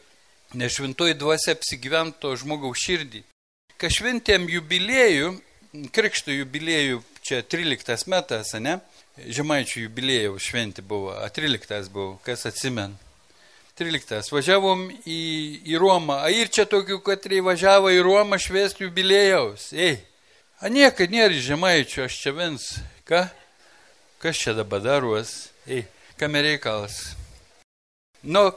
nes 0.58 0.78
šventoji 0.78 1.18
dvasia 1.20 1.54
apsigyvento 1.54 2.34
žmogaus 2.42 2.82
širdį. 2.82 3.22
Kai 3.78 3.92
šventėm 3.94 4.48
jubiliejų, 4.50 5.36
krikšto 5.94 6.32
jubiliejų, 6.32 7.02
čia 7.26 7.42
13 7.44 8.08
metas, 8.12 8.54
ne? 8.62 8.80
Žemaičių 9.18 9.88
jubiliejų 9.88 10.38
šventė 10.42 10.84
buvo, 10.86 11.12
a 11.18 11.28
13 11.34 11.90
buvo, 11.94 12.18
kas 12.26 12.46
atsimen. 12.50 12.96
13. 13.78 14.32
Važiavom 14.34 14.88
į, 15.06 15.20
į 15.70 15.78
Romą. 15.78 16.22
A 16.26 16.32
ir 16.34 16.50
čia 16.50 16.66
tokių, 16.70 16.98
kad 17.06 17.28
važiavo 17.46 17.92
į 17.94 18.02
Romą 18.06 18.40
švesti 18.42 18.88
jubilėjaus. 18.88 19.70
Ei, 19.78 20.00
a 20.58 20.72
niekad 20.74 21.14
nėra 21.14 21.38
žemaičių, 21.38 22.08
aš 22.08 22.18
čia 22.24 22.34
viens. 22.34 22.66
Ką? 23.06 23.28
Kas 24.24 24.42
čia 24.42 24.56
dabar 24.58 24.82
daruos? 24.82 25.52
Ei, 25.70 25.86
kam 26.18 26.34
reikalas? 26.34 27.14
Nu, 28.26 28.50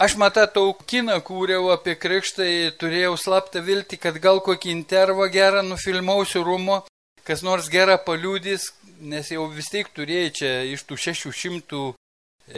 aš 0.00 0.16
matau 0.16 0.72
kiną 0.88 1.18
kūriau 1.24 1.70
apie 1.74 1.94
krikštą, 2.00 2.48
turėjau 2.80 3.16
slaptą 3.20 3.62
viltį, 3.64 4.00
kad 4.00 4.18
gal 4.22 4.40
kokį 4.44 4.72
intervą 4.72 5.28
gerą 5.32 5.62
nufilmausiu 5.66 6.42
Romo, 6.46 6.82
kas 7.24 7.44
nors 7.44 7.68
gerą 7.72 7.98
paliūdys, 8.06 8.70
nes 9.00 9.30
jau 9.30 9.46
vis 9.52 9.68
tiek 9.72 9.88
turėjai 9.92 10.30
čia 10.40 10.52
iš 10.72 10.84
tų 10.88 10.98
600 11.00 11.82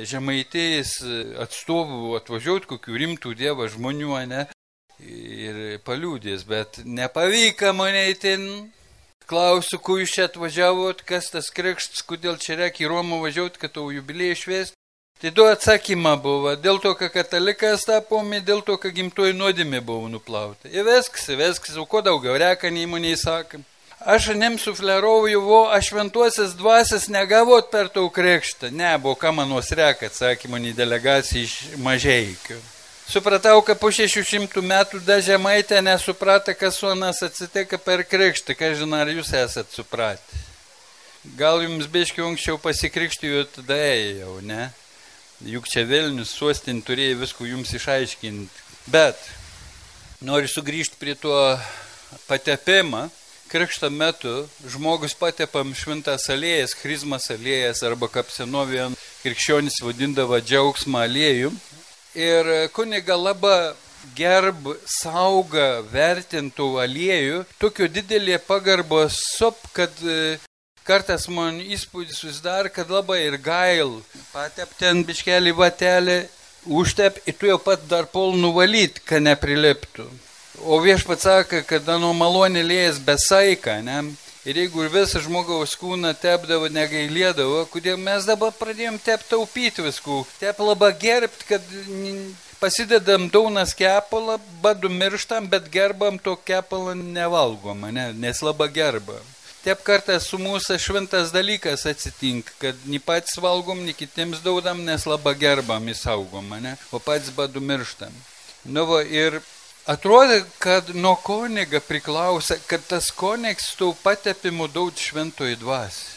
žemaitėjais 0.08 0.94
atstovų 1.42 2.16
atvažiuoti 2.20 2.70
kokių 2.70 3.00
rimtų 3.02 3.34
dievo 3.36 3.66
žmonių, 3.68 4.14
ne? 4.30 4.46
Ir 5.02 5.80
paliūdės, 5.82 6.46
bet 6.46 6.78
nepavyko 6.86 7.72
mane 7.74 8.06
įtin. 8.12 8.46
Klausiu, 9.26 9.78
kuo 9.82 9.96
jūs 10.00 10.12
čia 10.14 10.26
atvažiavot, 10.28 11.02
kas 11.06 11.30
tas 11.32 11.48
krikštas, 11.54 12.02
kodėl 12.06 12.36
čia 12.42 12.58
reikia 12.58 12.84
į 12.86 12.90
Romą 12.90 13.20
važiuoti, 13.22 13.60
kad 13.62 13.74
tau 13.74 13.88
jubiliejų 13.94 14.38
šviesti. 14.38 14.76
Tai 15.22 15.30
du 15.30 15.44
atsakymą 15.46 16.16
buvo, 16.18 16.52
dėl 16.58 16.80
to, 16.82 16.90
kad 16.98 17.12
katalikas 17.14 17.84
tapomi, 17.86 18.40
dėl 18.42 18.58
to, 18.66 18.74
kad 18.82 18.90
gimtoji 18.90 19.36
nuodėmė 19.38 19.78
buvo 19.78 20.08
nuplauta. 20.10 20.66
Ir 20.66 20.82
viskas, 20.82 21.28
viskas, 21.38 21.76
o 21.78 21.84
ko 21.86 22.00
daugiau, 22.02 22.34
reka 22.42 22.72
neįmoniai 22.74 23.14
sakam. 23.20 23.62
Aš 24.02 24.32
nem 24.34 24.56
suflerovau, 24.58 25.30
vo, 25.46 25.60
aš 25.70 25.92
šventuosias 25.92 26.56
dvasias 26.58 27.06
negavot 27.06 27.70
per 27.70 27.86
tau 27.94 28.10
krikštą. 28.10 28.72
Ne, 28.74 28.90
buvo 28.98 29.14
ką 29.14 29.30
manos 29.36 29.70
reka, 29.70 30.10
atsakė 30.10 30.50
mano 30.50 30.74
delegacija 30.74 31.46
iš 31.46 31.54
mažeikių. 31.78 32.58
Supratau, 33.06 33.62
kad 33.62 33.78
po 33.78 33.94
600 33.94 34.58
metų 34.58 35.04
dažemaitė 35.06 35.78
nesuprata, 35.86 36.50
kas 36.58 36.82
su 36.82 36.90
anas 36.90 37.22
atsiteka 37.22 37.78
per 37.78 38.02
krikštą, 38.02 38.58
ką 38.58 38.74
žinai, 38.82 39.06
ar 39.06 39.14
jūs 39.14 39.30
esat 39.38 39.70
supratę. 39.70 40.46
Gal 41.38 41.62
jums 41.62 41.86
beiškiau 41.86 42.26
anksčiau 42.26 42.58
pasikrikštijo, 42.58 43.46
tada 43.54 43.78
ėjau, 43.86 44.40
ne? 44.42 44.72
Juk 45.42 45.66
čia 45.66 45.82
Vilnius 45.88 46.34
suostin 46.36 46.82
turėjo 46.86 47.18
visko 47.22 47.46
jums 47.48 47.72
išaiškinti. 47.74 48.62
Bet 48.92 49.18
noriu 50.22 50.50
sugrįžti 50.50 51.00
prie 51.00 51.16
to 51.18 51.34
patepimą 52.28 53.08
krikšto 53.52 53.90
metu 53.90 54.46
žmogus 54.64 55.12
patepam 55.12 55.74
šventas 55.76 56.24
alėjas, 56.32 56.72
chrizmas 56.78 57.26
alėjas 57.34 57.82
arba 57.84 58.08
kaip 58.08 58.30
senovėje 58.32 58.86
krikščionis 59.20 59.76
vadindavo 59.84 60.38
džiaugsmą 60.40 61.02
aliejų. 61.04 61.50
Ir 62.16 62.48
kuniga 62.72 63.18
labai 63.18 63.74
gerb, 64.16 64.70
sauga, 64.88 65.82
vertintų 65.92 66.70
aliejų, 66.86 67.42
tokio 67.60 67.90
didelė 67.92 68.40
pagarbo 68.46 69.04
sup, 69.12 69.60
kad 69.76 70.00
kartais 70.86 71.28
man 71.28 71.60
įspūdis 71.60 72.20
susidar, 72.22 72.68
kad 72.72 72.90
labai 72.90 73.22
ir 73.26 73.38
gail. 73.42 74.00
Patep 74.32 74.74
ten 74.78 75.04
biškelį 75.06 75.54
vatelį, 75.58 76.18
užtep 76.66 77.22
ir 77.26 77.38
tu 77.38 77.50
jau 77.50 77.58
pat 77.62 77.86
dar 77.90 78.08
pol 78.10 78.36
nuvalyt, 78.38 79.00
kad 79.06 79.24
nepriliptų. 79.24 80.08
O 80.62 80.78
viešpats 80.84 81.24
sako, 81.26 81.62
kad 81.66 81.88
nuo 81.98 82.12
malonė 82.14 82.62
lėjas 82.66 83.00
besaiką, 83.02 83.80
ne? 83.86 84.02
Ir 84.42 84.58
jeigu 84.58 84.88
visą 84.90 85.20
žmogaus 85.22 85.76
kūną 85.78 86.10
tepdavo, 86.18 86.66
negailėdavo, 86.74 87.60
kodėl 87.70 87.94
mes 87.94 88.24
dabar 88.26 88.50
pradėjom 88.58 88.96
tep 88.98 89.22
taupyti 89.28 89.84
viskų, 89.86 90.24
tep 90.40 90.58
labai 90.58 90.90
gerbti, 90.98 91.46
kad 91.46 91.68
pasidedam 92.58 93.28
daunas 93.30 93.70
kepalą, 93.74 94.40
badu 94.62 94.90
mirštam, 94.90 95.46
bet 95.50 95.70
gerbam 95.70 96.18
to 96.18 96.34
kepalą 96.34 96.96
nevalgom, 96.98 97.86
ne? 97.94 98.10
nes 98.18 98.42
labai 98.42 98.68
gerbam. 98.74 99.30
Taip 99.62 99.84
kartais 99.86 100.24
su 100.26 100.40
mūsų 100.42 100.74
šventas 100.82 101.30
dalykas 101.30 101.86
atsitinka, 101.86 102.50
kad 102.58 102.86
ni 102.90 102.98
patys 102.98 103.38
valgom, 103.38 103.84
ni 103.86 103.94
kitiems 103.94 104.42
daudam, 104.42 104.82
nes 104.82 105.06
labai 105.06 105.36
gerbam 105.38 105.86
įsaugom, 105.92 106.50
ne? 106.64 106.74
o 106.90 106.98
patys 106.98 107.30
badu 107.36 107.62
mirštam. 107.62 108.14
Nu, 108.66 108.86
va, 108.90 109.02
ir 109.06 109.38
Atrodo, 109.86 110.44
kad 110.58 110.94
nuo 110.94 111.16
koniga 111.16 111.80
priklausia, 111.80 112.54
kad 112.70 112.84
tas 112.86 113.08
konigs 113.10 113.72
tų 113.74 113.88
patepimų 114.04 114.68
daug 114.70 114.94
šventoji 114.94 115.58
dvasia. 115.58 116.12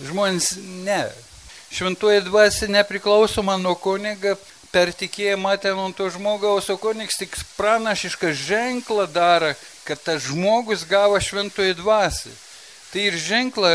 Žmonės 0.00 0.54
ne. 0.86 1.02
Šventoji 1.76 2.22
dvasia 2.24 2.70
nepriklausoma 2.72 3.58
nuo 3.60 3.74
koniga, 3.76 4.32
per 4.72 4.94
tikėjimą 4.96 5.58
ten 5.60 5.76
ant 5.76 5.98
to 5.98 6.08
žmogaus, 6.14 6.70
o 6.72 6.78
konigs 6.80 7.20
tik 7.20 7.36
pranašišką 7.58 8.32
ženklą 8.46 9.04
daro, 9.12 9.52
kad 9.84 10.00
tas 10.00 10.24
žmogus 10.30 10.86
gavo 10.88 11.20
šventoji 11.20 11.76
dvasia. 11.82 12.32
Tai 12.90 13.06
ir 13.06 13.16
ženklą 13.16 13.70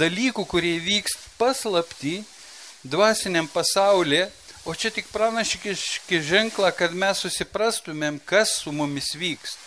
dalykų, 0.00 0.44
kurie 0.46 0.76
vyks 0.84 1.16
paslapti 1.40 2.20
dvasiniam 2.84 3.48
pasaulyje, 3.48 4.28
O 4.64 4.74
čia 4.76 4.90
tik 4.92 5.06
pranašiški 5.08 6.18
ženklą, 6.20 6.68
kad 6.76 6.92
mes 6.92 7.22
susiprastumėm, 7.24 8.18
kas 8.28 8.58
su 8.60 8.72
mumis 8.76 9.14
vyksta. 9.16 9.62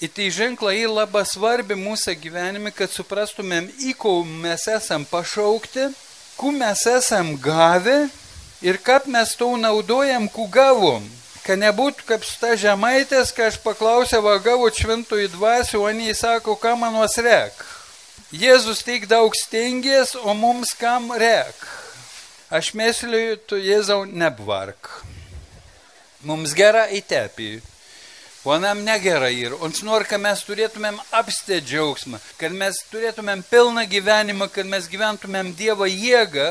Ir 0.00 0.08
tai 0.14 0.28
ženklą 0.32 0.72
į 0.78 0.86
labai 0.88 1.24
svarbi 1.28 1.76
mūsų 1.76 2.14
gyvenime, 2.22 2.72
kad 2.72 2.88
suprastumėm, 2.88 3.68
į 3.84 3.92
ko 3.98 4.22
mes 4.24 4.64
esam 4.72 5.04
pašaukti, 5.10 5.90
ku 6.38 6.54
mes 6.54 6.86
esam 6.88 7.34
gavę 7.36 8.06
ir 8.64 8.80
kaip 8.80 9.10
mes 9.10 9.36
to 9.36 9.50
naudojam, 9.60 10.30
ku 10.32 10.48
gavom. 10.48 11.04
Kad 11.44 11.60
nebūtų 11.60 12.08
kaip 12.08 12.24
ta 12.40 12.54
žemaitės, 12.56 13.34
kai 13.36 13.50
aš 13.52 13.60
paklausiau, 13.60 14.24
va 14.24 14.38
gavo 14.40 14.70
šventųjų 14.72 15.28
dvasių, 15.36 15.82
o 15.84 15.92
jie 15.92 16.16
sako, 16.16 16.56
ką 16.56 16.72
manos 16.80 17.20
rek. 17.20 17.67
Jėzus 18.28 18.82
tik 18.84 19.06
daug 19.08 19.32
stengės, 19.32 20.10
o 20.12 20.34
mums 20.36 20.74
kam 20.76 21.06
rek. 21.16 21.56
Aš 22.52 22.74
mėsliu, 22.76 23.38
tu 23.48 23.56
Jėzau 23.56 24.02
nebvark. 24.04 24.90
Mums 26.28 26.52
gera 26.52 26.82
įtepį. 26.92 27.62
O 28.44 28.58
nam 28.60 28.82
negera 28.84 29.30
ir. 29.32 29.54
Ons 29.64 29.80
nori, 29.80 30.04
kad 30.04 30.20
mes 30.20 30.42
turėtumėm 30.44 31.00
apstę 31.08 31.62
džiaugsmą, 31.64 32.20
kad 32.36 32.52
mes 32.52 32.82
turėtumėm 32.92 33.46
pilną 33.48 33.86
gyvenimą, 33.88 34.50
kad 34.52 34.68
mes 34.68 34.90
gyventumėm 34.92 35.54
Dievo 35.56 35.88
jėgą, 35.88 36.50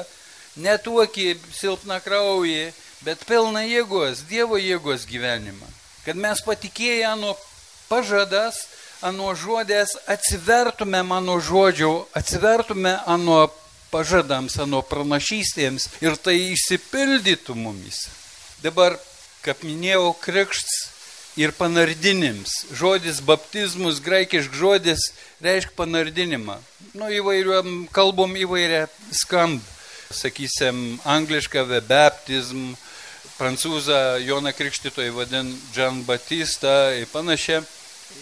ne 0.57 0.75
tokį 0.81 1.27
silpną 1.53 1.99
kraują, 2.01 2.71
bet 3.05 3.21
pilną 3.29 3.61
jėgos, 3.67 4.25
Dievo 4.25 4.57
jėgos 4.57 5.05
gyvenimą. 5.05 5.69
Kad 6.09 6.17
mes 6.17 6.41
patikėję 6.41 7.13
nuo 7.21 7.37
pažadas, 7.85 8.65
anu 9.05 9.33
žodės 9.37 9.95
atsivertume 10.09 11.03
mano 11.05 11.37
žodžių, 11.43 11.91
atsivertume 12.17 12.97
anu 13.05 13.45
pažadams, 13.91 14.57
anu 14.59 14.81
pranašystėms 14.83 15.89
ir 16.03 16.17
tai 16.19 16.37
išsipildytų 16.53 17.55
mumis. 17.55 18.07
Dabar, 18.63 18.97
kaip 19.45 19.63
minėjau, 19.63 20.11
krikštas 20.21 20.97
ir 21.37 21.53
panardinims. 21.53 22.65
Žodis 22.73 23.21
baptizmus, 23.21 24.01
graikišk 24.01 24.53
žodis, 24.57 25.11
reiškia 25.45 25.75
panardinimą. 25.77 26.57
Nu, 26.97 27.11
įvairiuom 27.13 27.87
kalbom 27.93 28.33
įvairia 28.35 28.87
skamb. 29.13 29.61
Sakysim, 30.07 31.01
anglišką 31.03 31.65
the 31.67 31.81
baptism, 31.83 32.77
prancūzą 33.37 34.23
Joną 34.23 34.53
Krikštytoją 34.55 35.13
vadin 35.13 35.51
Jean 35.75 36.03
Batista 36.03 36.95
ir 36.95 37.05
panašiai. 37.11 37.61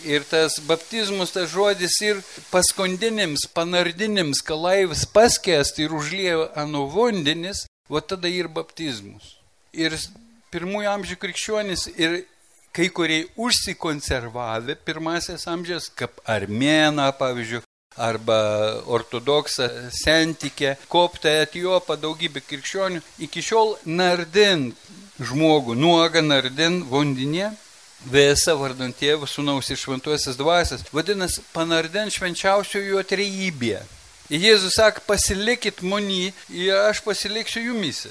Ir 0.06 0.26
tas 0.30 0.60
baptizmus, 0.62 1.32
tas 1.34 1.50
žodis 1.50 1.96
ir 2.06 2.22
paskondinims, 2.52 3.48
panardinims, 3.56 4.44
kalaivis 4.46 5.06
paskest 5.10 5.80
ir 5.82 5.96
užliejo 5.98 6.52
anu 6.56 6.86
vandenis, 6.94 7.66
o 7.90 8.02
tada 8.02 8.30
ir 8.30 8.48
baptizmus. 8.48 9.36
Ir 9.74 9.98
pirmųjų 10.54 10.92
amžių 10.94 11.18
krikščionis 11.22 11.88
ir 11.98 12.22
kai 12.76 12.90
kurie 12.94 13.24
užsikonservavę 13.40 14.76
pirmasis 14.86 15.48
amžius, 15.50 15.90
kaip 15.90 16.22
armėna, 16.30 17.08
pavyzdžiui, 17.18 17.64
arba 17.96 18.38
ortodoksą, 18.92 19.70
sentikė, 19.96 20.76
koptą, 20.92 21.32
etiopą, 21.46 21.96
daugybė 22.00 22.44
krikščionių, 22.44 23.02
iki 23.26 23.44
šiol 23.44 23.78
nardin 23.88 24.70
žmogų, 25.24 25.78
nuogą 25.80 26.24
nardin 26.26 26.82
vandenė, 26.92 27.54
vėsa 28.12 28.56
vardant 28.58 28.96
tėvų, 28.96 29.28
sunaus 29.30 29.70
ir 29.70 29.80
šventuosios 29.82 30.38
dvasias, 30.40 30.86
vadinasi, 30.94 31.44
panardin 31.54 32.12
švenčiausiojo 32.14 33.04
trejybė. 33.08 33.80
Jėzus 34.30 34.78
sako, 34.80 35.04
pasilikit 35.06 35.84
mani 35.86 36.34
ir 36.50 36.74
aš 36.88 37.04
pasiliksiu 37.06 37.68
jumise. 37.68 38.10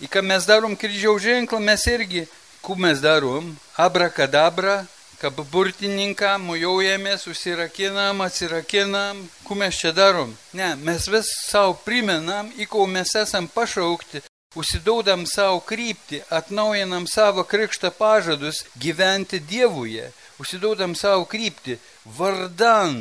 Į 0.00 0.08
ką 0.08 0.22
mes 0.24 0.46
darom 0.48 0.72
kryžiaus 0.76 1.20
ženklą, 1.20 1.60
mes 1.60 1.84
irgi 1.90 2.24
Ką 2.62 2.76
mes 2.76 3.00
darom? 3.00 3.56
Abrakadabra, 3.80 4.82
kaip 5.16 5.38
burtininką, 5.52 6.34
mujaujamės, 6.44 7.24
užsirakinam, 7.32 8.20
atsirakinam. 8.20 9.22
Ką 9.46 9.56
mes 9.56 9.78
čia 9.80 9.94
darom? 9.96 10.34
Ne, 10.52 10.74
mes 10.84 11.08
vis 11.08 11.30
savo 11.46 11.72
primenam, 11.86 12.52
į 12.60 12.68
ko 12.68 12.84
mes 12.84 13.14
esam 13.16 13.48
pašaukti, 13.48 14.20
užsidaudam 14.58 15.28
savo 15.30 15.60
kryptį, 15.62 16.24
atnaujinam 16.26 17.04
savo 17.06 17.44
krikštą 17.46 17.92
pažadus 17.94 18.64
gyventi 18.82 19.38
Dievuje, 19.38 20.08
užsidaudam 20.42 20.96
savo 20.98 21.22
kryptį 21.30 21.76
vardan 22.18 22.96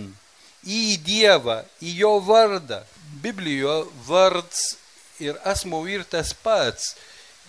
į 0.62 1.00
Dievą, 1.02 1.64
į 1.82 1.96
Jo 2.04 2.12
vardą. 2.22 2.84
Biblijoje 3.24 3.90
vards 4.06 4.62
ir 5.18 5.42
asmo 5.42 5.82
ir 5.90 6.06
tas 6.06 6.36
pats. 6.38 6.94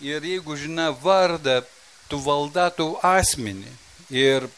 Ir 0.00 0.24
jeigu 0.24 0.56
žina 0.56 0.88
vardą, 1.04 1.60
tu 2.08 2.16
valdatų 2.24 2.94
asmenį 3.04 3.68
ir 4.16 4.48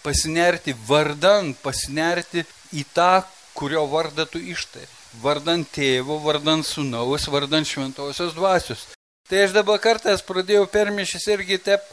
pasinerti 0.00 0.72
vardan, 0.88 1.52
pasinerti 1.60 2.48
į 2.72 2.88
tą, 2.96 3.20
kurio 3.52 3.84
vardą 3.92 4.24
tu 4.24 4.40
ištari. 4.40 4.88
Vardan 5.22 5.64
tėvo, 5.66 6.18
vardan 6.22 6.62
sunaus, 6.62 7.26
vardan 7.32 7.66
šventosios 7.66 8.36
dvasios. 8.36 8.86
Tai 9.28 9.42
aš 9.44 9.52
dabar 9.56 9.80
kartais 9.82 10.22
pradėjau 10.24 10.68
permišęs 10.72 11.26
irgi 11.34 11.58
tep 11.60 11.84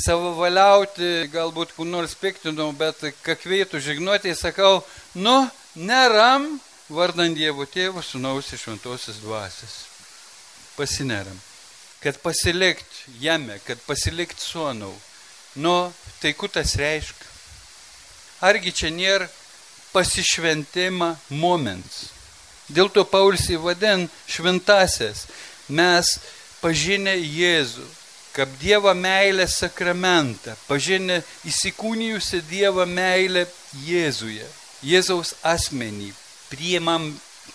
savo 0.00 0.32
valiauti, 0.38 1.28
galbūt 1.32 1.76
kur 1.76 1.86
nors 1.86 2.16
piktinau, 2.18 2.70
bet 2.72 3.04
kakveitų 3.26 3.82
žignuotė, 3.84 4.32
sakau, 4.38 4.80
nu, 5.14 5.36
neram 5.76 6.54
vardan 6.88 7.36
Dievo 7.36 7.68
tėvo, 7.68 8.02
sunaus 8.02 8.50
ir 8.52 8.64
šventosios 8.64 9.20
dvasios. 9.22 9.80
Pasineram 10.76 11.38
kad 12.02 12.18
pasilikt 12.18 13.06
jame, 13.20 13.58
kad 13.66 13.78
pasilikt 13.86 14.40
suonau. 14.40 14.94
Nu, 15.54 15.92
tai 16.20 16.32
kutas 16.32 16.74
reiškia. 16.76 17.28
Argi 18.42 18.72
čia 18.74 18.90
nėra 18.90 19.28
pasišventimą 19.92 21.12
moments. 21.30 22.10
Dėl 22.72 22.88
to 22.92 23.04
Paulius 23.04 23.48
įvadin 23.52 24.06
šventasias. 24.26 25.26
Mes 25.68 26.16
pažinę 26.62 27.14
Jėzų, 27.18 27.84
kaip 28.32 28.56
Dievo 28.60 28.94
meilę 28.96 29.46
sakramentą, 29.48 30.56
pažinę 30.68 31.20
įsikūnijusią 31.48 32.42
Dievo 32.48 32.86
meilę 32.88 33.46
Jėzuje, 33.84 34.48
Jėzaus 34.82 35.34
asmenį, 35.44 36.10
priimam 36.50 37.12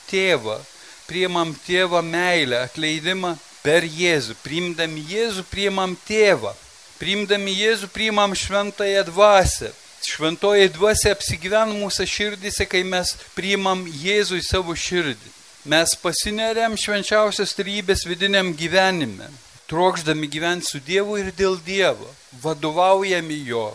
tėvą, 0.08 0.60
priimam 1.08 1.54
tėvo 1.66 2.02
meilę, 2.06 2.62
atleidimą 2.68 3.36
per 3.68 3.84
Jėzų. 3.84 4.38
Priimdami 4.46 5.04
Jėzų 5.12 5.44
priimam 5.52 5.96
tėvą. 6.08 6.54
Priimdami 7.02 7.54
Jėzų 7.54 7.90
priimam 7.94 8.34
šventąją 8.36 9.04
dvasę. 9.10 9.74
Šventoji 10.06 10.70
dvasia 10.76 11.12
apsigyvena 11.16 11.74
mūsų 11.74 12.06
širdise, 12.08 12.68
kai 12.70 12.84
mes 12.86 13.16
priimam 13.36 13.86
Jėzų 13.88 14.40
į 14.40 14.46
savo 14.46 14.76
širdį. 14.78 15.34
Mes 15.68 15.96
pasineriam 16.00 16.78
švenčiausios 16.80 17.52
trybės 17.58 18.06
vidiniam 18.08 18.54
gyvenime, 18.56 19.28
trokšdami 19.68 20.30
gyventi 20.32 20.70
su 20.70 20.80
Dievu 20.80 21.18
ir 21.20 21.34
dėl 21.36 21.58
Dievo, 21.66 22.08
vadovaujami 22.44 23.42
Jo, 23.50 23.66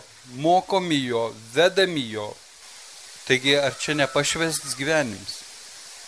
mokomi 0.41 1.03
Jo, 1.05 1.27
vedami 1.53 2.07
Jo. 2.15 2.31
Taigi, 3.27 3.53
ar 3.55 3.75
čia 3.79 3.93
nepašvestas 3.99 4.73
gyvenimas? 4.79 5.43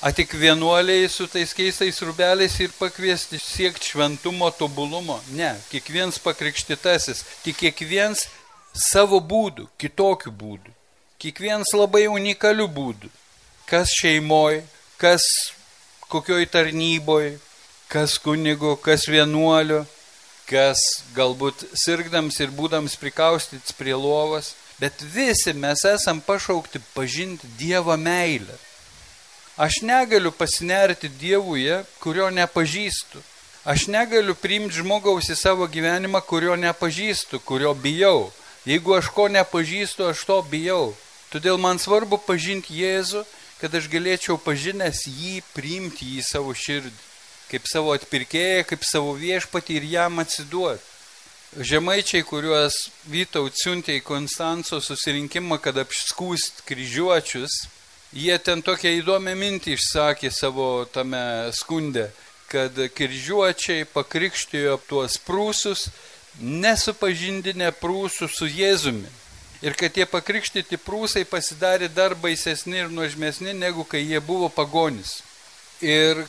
A 0.02 0.12
tik 0.12 0.34
vienuoliai 0.36 1.08
su 1.10 1.28
tais 1.28 1.54
keistais 1.56 2.02
rubeliais 2.04 2.58
ir 2.60 2.74
pakviesti 2.80 3.40
siekti 3.40 3.94
šventumo, 3.94 4.50
tobulumo. 4.52 5.20
Ne, 5.38 5.54
kiekvienas 5.70 6.20
pakrikštitasis, 6.20 7.24
tik 7.46 7.62
kiekvienas 7.62 8.26
savo 8.76 9.20
būdų, 9.20 9.68
kitokių 9.82 10.32
būdų. 10.32 10.74
Kiekvienas 11.22 11.72
labai 11.74 12.06
unikalių 12.12 12.68
būdų. 12.72 13.10
Kas 13.66 13.94
šeimoje, 13.98 14.62
kas 15.02 15.24
kokioj 16.12 16.46
tarnyboje, 16.52 17.38
kas 17.90 18.18
kunigo, 18.22 18.76
kas 18.76 19.08
vienuolio, 19.10 19.86
kas 20.50 20.82
galbūt 21.16 21.66
sirgdams 21.74 22.38
ir 22.44 22.54
būdams 22.54 22.98
prikaustytis 23.02 23.74
prie 23.78 23.96
lovas. 23.98 24.54
Bet 24.80 25.00
visi 25.00 25.54
mes 25.56 25.86
esam 25.88 26.20
pašaukti 26.22 26.82
pažinti 26.94 27.48
Dievo 27.58 27.96
meilę. 27.98 28.58
Aš 29.56 29.80
negaliu 29.88 30.34
pasinerti 30.36 31.08
Dievuje, 31.08 31.80
kurio 32.04 32.28
nepažįstu. 32.30 33.22
Aš 33.66 33.88
negaliu 33.88 34.36
priimti 34.36 34.82
žmogaus 34.82 35.30
į 35.32 35.38
savo 35.40 35.66
gyvenimą, 35.72 36.20
kurio 36.28 36.58
nepažįstu, 36.60 37.40
kurio 37.40 37.72
bijau. 37.74 38.34
Jeigu 38.66 38.96
aš 38.98 39.12
ko 39.14 39.28
nepažįstu, 39.30 40.08
aš 40.10 40.24
to 40.26 40.40
bijau. 40.50 40.96
Todėl 41.34 41.60
man 41.62 41.78
svarbu 41.82 42.18
pažinti 42.26 42.80
Jėzų, 42.80 43.26
kad 43.62 43.76
aš 43.78 43.90
galėčiau 43.92 44.40
pažinęs 44.42 45.06
jį 45.10 45.40
priimti 45.54 46.16
į 46.18 46.26
savo 46.26 46.54
širdį, 46.58 46.98
kaip 47.52 47.70
savo 47.70 47.94
atpirkėją, 47.96 48.66
kaip 48.70 48.84
savo 48.88 49.14
viešpatį 49.20 49.80
ir 49.80 49.88
jam 49.94 50.20
atsiduoti. 50.24 50.92
Žemaičiai, 51.56 52.26
kuriuos 52.28 52.90
Vytaut 53.08 53.56
siuntė 53.56 53.96
į 53.96 54.04
Konstanco 54.04 54.82
susirinkimą, 54.84 55.62
kad 55.64 55.78
apskūst 55.80 56.66
kryžiuočius, 56.68 57.62
Jie 58.16 58.36
ten 58.40 58.62
tokią 58.64 58.94
įdomią 59.02 59.34
mintį 59.36 59.74
išsakė 59.76 60.30
savo 60.32 60.86
tame 60.88 61.52
skunde, 61.52 62.06
kad 62.48 62.78
kryžiuočiai 62.96 63.84
pakrikštijo 63.92 64.78
tuos 64.88 65.18
prūsus, 65.20 65.90
nesupažindinę 66.42 67.72
prūsų 67.82 68.30
su 68.32 68.50
Jėzumi. 68.50 69.12
Ir 69.66 69.74
kad 69.80 69.94
tie 69.96 70.06
pakrikštyti 70.06 70.78
prūsai 70.78 71.24
pasidarė 71.26 71.90
dar 71.90 72.14
baisesni 72.16 72.84
ir 72.84 72.92
nuožmesni, 72.92 73.54
negu 73.56 73.86
kai 73.88 74.04
jie 74.04 74.20
buvo 74.20 74.50
pagonis. 74.52 75.22
Ir 75.82 76.26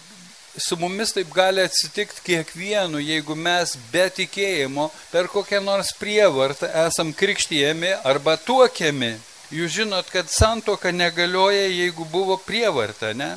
su 0.56 0.78
mumis 0.80 1.12
taip 1.12 1.30
gali 1.34 1.60
atsitikti 1.60 2.22
kiekvienu, 2.30 3.02
jeigu 3.02 3.36
mes 3.36 3.76
be 3.92 4.06
tikėjimo 4.08 4.88
per 5.12 5.28
kokią 5.28 5.60
nors 5.64 5.92
prievartą 5.98 6.70
esam 6.86 7.12
krikštyjami 7.12 7.92
arba 8.04 8.38
tuokiami 8.40 9.16
Jūs 9.54 9.76
žinot, 9.76 10.08
kad 10.10 10.26
santoka 10.26 10.90
negalioja, 10.90 11.68
jeigu 11.70 12.04
buvo 12.10 12.34
prievarta, 12.42 13.12
ne? 13.14 13.36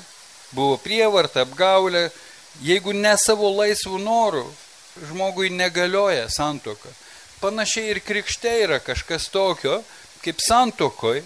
Buvo 0.50 0.80
prievarta, 0.82 1.44
apgaulė, 1.46 2.08
jeigu 2.66 2.96
ne 2.98 3.12
savo 3.22 3.52
laisvų 3.54 4.00
norų, 4.02 4.42
žmogui 5.10 5.50
negalioja 5.54 6.28
santoka. 6.30 6.92
Panašiai 7.40 7.94
ir 7.94 8.02
krikšte 8.04 8.52
yra 8.66 8.80
kažkas 8.84 9.30
tokio, 9.32 9.80
kaip 10.24 10.42
santokoj, 10.44 11.22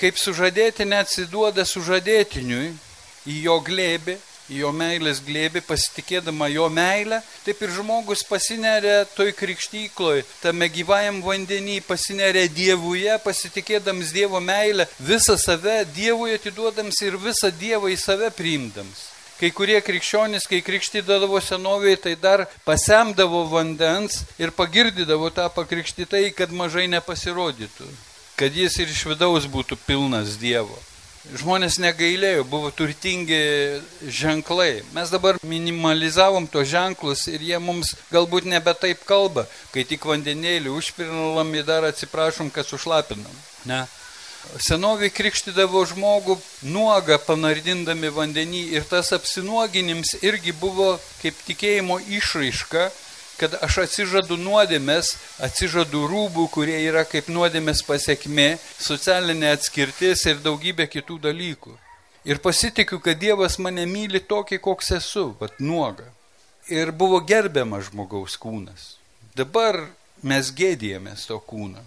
kaip 0.00 0.16
sužadėti 0.16 0.86
neatsiduoda 0.88 1.66
sužadėtiniui 1.68 2.70
į 3.28 3.36
jo 3.44 3.58
glėbį, 3.66 4.16
jo 4.48 4.70
meilės 4.72 5.20
glėbi, 5.24 5.60
pasitikėdama 5.64 6.48
jo 6.48 6.68
meilę, 6.72 7.20
taip 7.44 7.60
ir 7.62 7.74
žmogus 7.76 8.24
pasineria 8.24 9.02
toj 9.12 9.34
krikštykloj, 9.36 10.22
tame 10.42 10.70
gyvajam 10.72 11.20
vandenį, 11.24 11.82
pasineria 11.88 12.48
Dievuje, 12.48 13.18
pasitikėdams 13.24 14.14
Dievo 14.16 14.40
meilę, 14.40 14.88
visą 15.04 15.36
save 15.36 15.82
Dievui 15.92 16.32
atiduodams 16.38 17.02
ir 17.04 17.20
visą 17.20 17.52
Dievą 17.52 17.92
į 17.92 18.00
save 18.00 18.32
priimdams. 18.32 19.17
Kai 19.38 19.52
kurie 19.54 19.78
krikščionys, 19.78 20.48
kai 20.50 20.58
krikštydavo 20.66 21.38
senovėje, 21.38 22.00
tai 22.08 22.14
dar 22.18 22.42
pasemdavo 22.66 23.44
vandens 23.52 24.24
ir 24.34 24.50
pagirdydavo 24.50 25.30
tą 25.30 25.46
pakrikštytai, 25.54 26.32
kad 26.34 26.50
mažai 26.50 26.88
nepasirodytų, 26.90 27.86
kad 28.34 28.56
jis 28.58 28.80
ir 28.82 28.90
iš 28.90 29.04
vidaus 29.12 29.46
būtų 29.46 29.78
pilnas 29.86 30.34
Dievo. 30.42 30.74
Žmonės 31.28 31.76
negailėjo, 31.82 32.44
buvo 32.48 32.70
turtingi 32.72 33.38
ženklai. 34.08 34.80
Mes 34.96 35.10
dabar 35.12 35.36
minimalizavom 35.44 36.46
to 36.48 36.64
ženklus 36.64 37.26
ir 37.28 37.44
jie 37.44 37.58
mums 37.62 37.92
galbūt 38.10 38.48
nebe 38.48 38.72
taip 38.74 39.04
kalba, 39.06 39.44
kai 39.74 39.84
tik 39.84 40.06
vandenėlį 40.08 40.72
užpirnalam 40.72 41.52
ir 41.54 41.68
dar 41.68 41.86
atsiprašom, 41.90 42.50
kad 42.50 42.66
sušlapinam. 42.66 43.38
Ne. 43.68 43.84
Senovį 44.56 45.10
krikštydavo 45.12 45.82
žmogų 45.90 46.38
nuogą 46.72 47.18
panardindami 47.26 48.08
vandenį 48.14 48.62
ir 48.78 48.86
tas 48.88 49.12
apsinuoginims 49.12 50.14
irgi 50.24 50.54
buvo 50.56 50.94
kaip 51.20 51.36
tikėjimo 51.46 51.98
išraiška, 52.18 52.86
kad 53.38 53.54
aš 53.62 53.76
atsižadu 53.84 54.38
nuodėmės, 54.40 55.12
atsižadu 55.44 56.06
rūbų, 56.10 56.48
kurie 56.54 56.78
yra 56.88 57.04
kaip 57.06 57.28
nuodėmės 57.30 57.84
pasiekmė, 57.86 58.56
socialinė 58.80 59.52
atskirtis 59.54 60.24
ir 60.26 60.40
daugybė 60.42 60.88
kitų 60.90 61.20
dalykų. 61.28 61.76
Ir 62.28 62.40
pasitikiu, 62.42 62.98
kad 63.04 63.20
Dievas 63.20 63.60
mane 63.62 63.86
myli 63.86 64.20
tokį, 64.20 64.58
koks 64.64 64.90
esu, 64.98 65.28
vad 65.38 65.60
nuoga. 65.60 66.08
Ir 66.68 66.90
buvo 66.92 67.20
gerbiamas 67.24 67.92
žmogaus 67.92 68.34
kūnas. 68.40 68.96
Dabar 69.38 69.84
mes 70.26 70.50
gėdėjomės 70.52 71.28
to 71.30 71.38
kūno. 71.38 71.84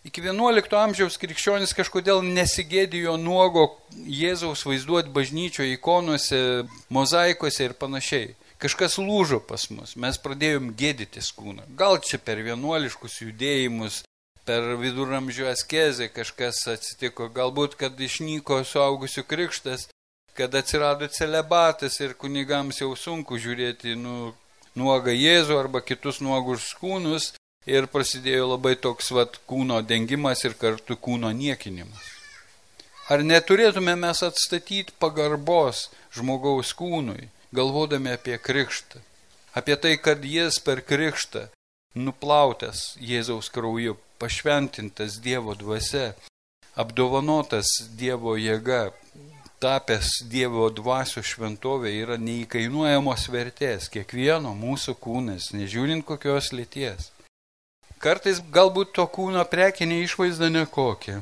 Iki 0.00 0.22
11 0.24 0.72
amžiaus 0.80 1.18
krikščionis 1.20 1.74
kažkodėl 1.76 2.22
nesigėdijo 2.24 3.18
nuogo 3.20 3.66
Jėzaus 3.92 4.62
vaizduoti 4.64 5.12
bažnyčio 5.12 5.66
ikonuose, 5.68 6.64
mozaikose 6.88 7.66
ir 7.66 7.74
panašiai. 7.76 8.30
Kažkas 8.60 8.96
lūžo 9.00 9.42
pas 9.44 9.66
mus, 9.72 9.92
mes 10.00 10.16
pradėjom 10.20 10.72
gėdytis 10.76 11.28
kūną. 11.36 11.66
Gal 11.76 12.00
čia 12.04 12.16
per 12.20 12.40
vienuoliškus 12.44 13.18
judėjimus, 13.26 14.00
per 14.48 14.72
viduramžių 14.80 15.50
askezę 15.52 16.08
kažkas 16.12 16.62
atsitiko, 16.72 17.28
galbūt, 17.36 17.76
kad 17.80 18.00
išnyko 18.00 18.62
suaugusių 18.64 19.24
krikštas, 19.28 19.90
kad 20.36 20.56
atsirado 20.56 21.08
celibatas 21.12 22.00
ir 22.00 22.16
kunigams 22.16 22.80
jau 22.80 22.94
sunku 22.96 23.36
žiūrėti 23.36 23.98
nu, 24.00 24.32
nuogą 24.76 25.12
Jėzų 25.12 25.60
arba 25.60 25.84
kitus 25.84 26.22
nuogus 26.24 26.72
kūnus 26.80 27.34
ir 27.66 27.88
prasidėjo 27.90 28.52
labai 28.54 28.76
toks 28.76 29.10
vat 29.16 29.40
kūno 29.50 29.82
dengimas 29.82 30.44
ir 30.44 30.54
kartu 30.60 30.96
kūno 30.96 31.32
niekinimas. 31.32 32.06
Ar 33.10 33.26
neturėtume 33.26 33.96
mes 33.98 34.22
atstatyti 34.22 34.94
pagarbos 35.02 35.88
žmogaus 36.14 36.72
kūnui? 36.78 37.28
galvodami 37.52 38.10
apie 38.14 38.38
krikštą, 38.38 39.00
apie 39.54 39.76
tai, 39.76 39.96
kad 39.98 40.24
jis 40.24 40.60
per 40.62 40.82
krikštą 40.86 41.48
nuplautęs 41.98 42.94
Jėzaus 43.02 43.50
krauju, 43.50 43.96
pašventintas 44.22 45.18
Dievo 45.24 45.56
dvasia, 45.58 46.14
apdovanotas 46.78 47.66
Dievo 47.98 48.36
jėga, 48.38 48.92
tapęs 49.60 50.20
Dievo 50.30 50.68
dvasio 50.70 51.24
šventovė 51.26 51.96
yra 52.04 52.18
neįkainuojamos 52.22 53.26
vertės 53.34 53.90
kiekvieno 53.90 54.54
mūsų 54.54 54.94
kūnas, 55.02 55.50
nežiūrint 55.56 56.06
kokios 56.06 56.52
lėties. 56.54 57.10
Kartais 58.00 58.38
galbūt 58.48 58.94
to 58.96 59.04
kūno 59.12 59.42
prekinė 59.44 59.98
išvaizda 60.06 60.48
nekokia. 60.48 61.18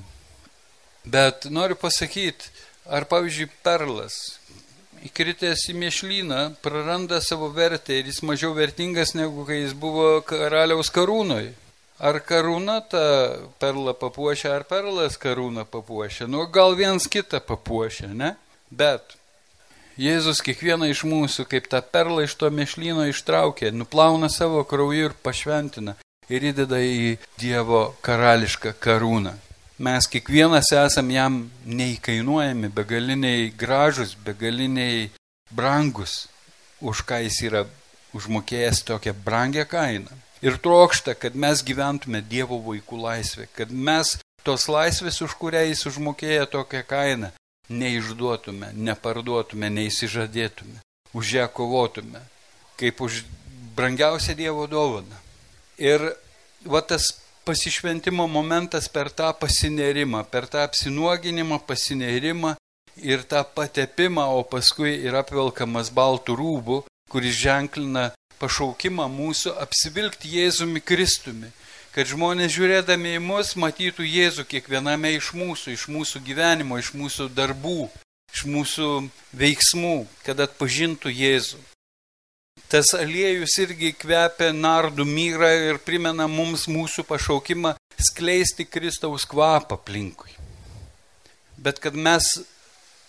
Bet 1.02 1.48
noriu 1.50 1.74
pasakyti, 1.74 2.52
ar 2.86 3.02
pavyzdžiui 3.10 3.48
perlas, 3.66 4.18
įkritęs 5.08 5.64
į 5.72 5.74
mėšlyną, 5.80 6.38
praranda 6.62 7.18
savo 7.24 7.50
vertę 7.56 7.98
ir 7.98 8.12
jis 8.12 8.22
mažiau 8.22 8.54
vertingas 8.54 9.16
negu 9.18 9.42
kai 9.48 9.64
jis 9.64 9.74
buvo 9.74 10.20
karaliaus 10.28 10.94
karūnoj. 10.94 11.50
Ar 11.98 12.20
karūna 12.22 12.78
tą 12.86 13.04
perlą 13.58 13.98
papuošia, 13.98 14.54
ar 14.54 14.62
perlas 14.70 15.18
karūną 15.18 15.66
papuošia. 15.66 16.30
Nu, 16.30 16.46
gal 16.46 16.78
viens 16.78 17.10
kitą 17.10 17.42
papuošia, 17.42 18.12
ne? 18.14 18.36
Bet 18.70 19.18
Jėzus 19.98 20.38
kiekvieną 20.46 20.92
iš 20.92 21.02
mūsų, 21.10 21.50
kaip 21.50 21.66
tą 21.66 21.82
perlą 21.82 22.22
iš 22.22 22.38
to 22.38 22.52
mėšlyno 22.54 23.08
ištraukė, 23.10 23.74
nuplauna 23.74 24.30
savo 24.30 24.62
krauju 24.62 25.10
ir 25.10 25.24
pašventina 25.26 25.98
ir 26.28 26.48
įdeda 26.52 26.80
į 26.80 27.16
Dievo 27.40 27.94
karališką 28.04 28.74
karūną. 28.80 29.34
Mes 29.78 30.08
kiekvienas 30.10 30.72
esam 30.74 31.10
jam 31.14 31.34
neįkainuojami, 31.64 32.70
begaliniai 32.74 33.50
gražus, 33.54 34.16
begaliniai 34.26 35.10
brangus, 35.54 36.26
už 36.80 37.04
ką 37.06 37.20
jis 37.22 37.42
yra 37.46 37.62
užmokėjęs 38.18 38.82
tokią 38.88 39.14
brangę 39.24 39.64
kainą. 39.70 40.10
Ir 40.42 40.58
trokšta, 40.62 41.14
kad 41.14 41.34
mes 41.34 41.62
gyventume 41.66 42.22
Dievo 42.22 42.58
vaikų 42.62 42.98
laisvę, 43.02 43.46
kad 43.54 43.70
mes 43.70 44.16
tos 44.46 44.68
laisvės, 44.70 45.20
už 45.22 45.34
kurią 45.38 45.64
jis 45.68 45.86
užmokėjo 45.90 46.46
tokią 46.50 46.82
kainą, 46.86 47.30
neišduotume, 47.68 48.72
neparduotume, 48.74 49.70
neįsižadėtume, 49.78 50.82
už 51.14 51.32
ją 51.38 51.48
kovotume, 51.54 52.22
kaip 52.78 53.02
už 53.02 53.22
brangiausią 53.78 54.34
Dievo 54.38 54.66
dovaną. 54.66 55.27
Ir 55.78 56.02
va 56.66 56.82
tas 56.82 57.06
pasišventimo 57.46 58.26
momentas 58.26 58.88
per 58.92 59.08
tą 59.14 59.30
pasinerimą, 59.40 60.24
per 60.32 60.48
tą 60.50 60.64
apsinuoginimą, 60.66 61.60
pasinerimą 61.68 62.56
ir 62.98 63.22
tą 63.24 63.44
patepimą, 63.44 64.24
o 64.38 64.42
paskui 64.44 64.98
yra 65.06 65.22
apvelkamas 65.22 65.92
baltų 65.94 66.34
rūbų, 66.40 66.78
kuris 67.08 67.38
ženklina 67.38 68.10
pašaukimą 68.42 69.06
mūsų 69.12 69.54
apsivilkti 69.62 70.34
Jėzumi 70.34 70.82
Kristumi, 70.82 71.48
kad 71.94 72.10
žmonės 72.10 72.52
žiūrėdami 72.54 73.16
į 73.16 73.22
mus 73.22 73.54
matytų 73.58 74.06
Jėzų 74.06 74.44
kiekviename 74.50 75.14
iš 75.16 75.32
mūsų, 75.38 75.72
iš 75.78 75.88
mūsų 75.94 76.22
gyvenimo, 76.26 76.78
iš 76.78 76.92
mūsų 76.98 77.30
darbų, 77.38 77.88
iš 78.34 78.44
mūsų 78.50 78.90
veiksmų, 79.40 79.96
kad 80.26 80.42
atpažintų 80.44 81.14
Jėzų. 81.14 81.62
Tas 82.68 82.92
aliejus 82.92 83.54
irgi 83.62 83.94
kvepia 83.96 84.50
nardų 84.52 85.06
myrą 85.08 85.48
ir 85.70 85.78
primena 85.80 86.26
mums 86.28 86.66
mūsų 86.68 87.06
pašaukimą 87.08 87.72
skleisti 88.10 88.66
Kristaus 88.68 89.24
kvapą 89.24 89.78
aplinkui. 89.78 90.34
Bet 91.56 91.80
kad 91.80 91.96
mes 91.96 92.28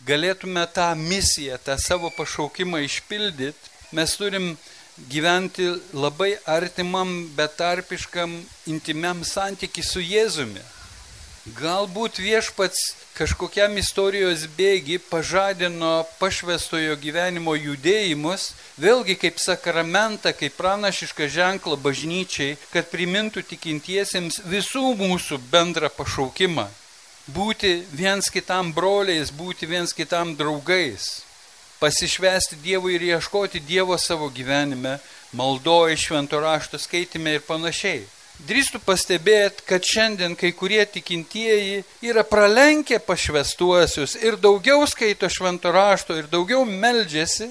galėtume 0.07 0.63
tą 0.71 0.87
misiją, 0.95 1.59
tą 1.59 1.75
savo 1.75 2.07
pašaukimą 2.15 2.79
išpildyti, 2.87 3.73
mes 3.91 4.15
turim 4.15 4.53
gyventi 5.11 5.67
labai 5.91 6.37
artimam, 6.47 7.11
betarpiškam, 7.35 8.39
intimiam 8.71 9.25
santyki 9.27 9.83
su 9.83 9.99
Jėzumi. 9.99 10.63
Galbūt 11.55 12.19
viešpats 12.19 12.79
kažkokiam 13.17 13.77
istorijos 13.79 14.43
bėgi 14.57 14.97
pažadino 15.09 16.03
pašvestojo 16.19 16.97
gyvenimo 17.01 17.55
judėjimus, 17.55 18.51
vėlgi 18.77 19.15
kaip 19.17 19.39
sakramentą, 19.41 20.33
kaip 20.35 20.57
pranašišką 20.59 21.29
ženklą 21.31 21.79
bažnyčiai, 21.81 22.57
kad 22.73 22.91
primintų 22.91 23.45
tikintiesiems 23.53 24.41
visų 24.51 24.93
mūsų 24.99 25.39
bendrą 25.49 25.89
pašaukimą. 25.95 26.67
Būti 27.33 27.73
viens 27.95 28.29
kitam 28.29 28.73
broliais, 28.75 29.31
būti 29.31 29.69
viens 29.69 29.95
kitam 29.95 30.35
draugais, 30.35 31.23
pasišvesti 31.81 32.61
Dievui 32.61 32.99
ir 32.99 33.07
ieškoti 33.15 33.63
Dievo 33.63 33.97
savo 33.97 34.29
gyvenime, 34.29 34.99
maldoje, 35.33 35.97
švento 35.97 36.43
rašto 36.43 36.77
skaitime 36.77 37.39
ir 37.39 37.45
panašiai. 37.47 38.05
Drįstu 38.47 38.79
pastebėti, 38.79 39.65
kad 39.67 39.83
šiandien 39.83 40.35
kai 40.39 40.53
kurie 40.55 40.79
tikintieji 40.87 41.81
yra 42.07 42.23
pralenkę 42.23 43.01
pašvestuosius 43.03 44.15
ir 44.23 44.37
daugiau 44.39 44.85
skaito 44.87 45.27
švento 45.27 45.73
rašto 45.75 46.15
ir 46.15 46.29
daugiau 46.31 46.63
meldžiasi, 46.63 47.49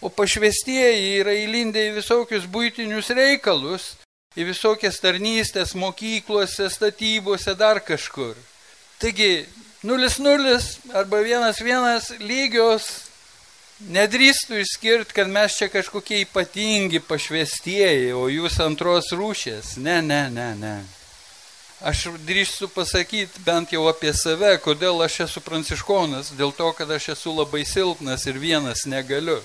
o 0.00 0.08
pašvestieji 0.08 1.18
yra 1.20 1.36
įlindę 1.36 1.84
į 1.90 1.94
visokius 1.98 2.48
būtinius 2.48 3.12
reikalus, 3.16 3.94
į 4.36 4.48
visokias 4.50 5.00
tarnystės 5.04 5.74
mokyklose, 5.76 6.70
statybose, 6.72 7.52
dar 7.56 7.80
kažkur. 7.84 8.36
Taigi, 9.00 9.44
0-0 9.84 10.96
arba 10.96 11.20
1-1 11.20 12.20
lygios 12.24 13.05
Nedrįstų 13.76 14.62
išskirti, 14.62 15.12
kad 15.12 15.28
mes 15.28 15.52
čia 15.58 15.66
kažkokie 15.68 16.22
ypatingi 16.22 16.96
pašvestieji, 17.04 18.14
o 18.16 18.24
jūs 18.32 18.56
antros 18.64 19.10
rūšės. 19.12 19.74
Ne, 19.84 19.98
ne, 20.00 20.22
ne, 20.32 20.54
ne. 20.56 20.76
Aš 21.84 22.06
drįstu 22.24 22.70
pasakyti 22.72 23.42
bent 23.44 23.74
jau 23.76 23.84
apie 23.90 24.14
save, 24.16 24.54
kodėl 24.64 25.04
aš 25.04 25.18
esu 25.26 25.42
pranciškonas, 25.44 26.32
dėl 26.38 26.54
to, 26.56 26.70
kad 26.72 26.88
aš 26.88 27.10
esu 27.18 27.36
labai 27.36 27.66
silpnas 27.68 28.24
ir 28.24 28.40
vienas 28.40 28.86
negaliu. 28.88 29.36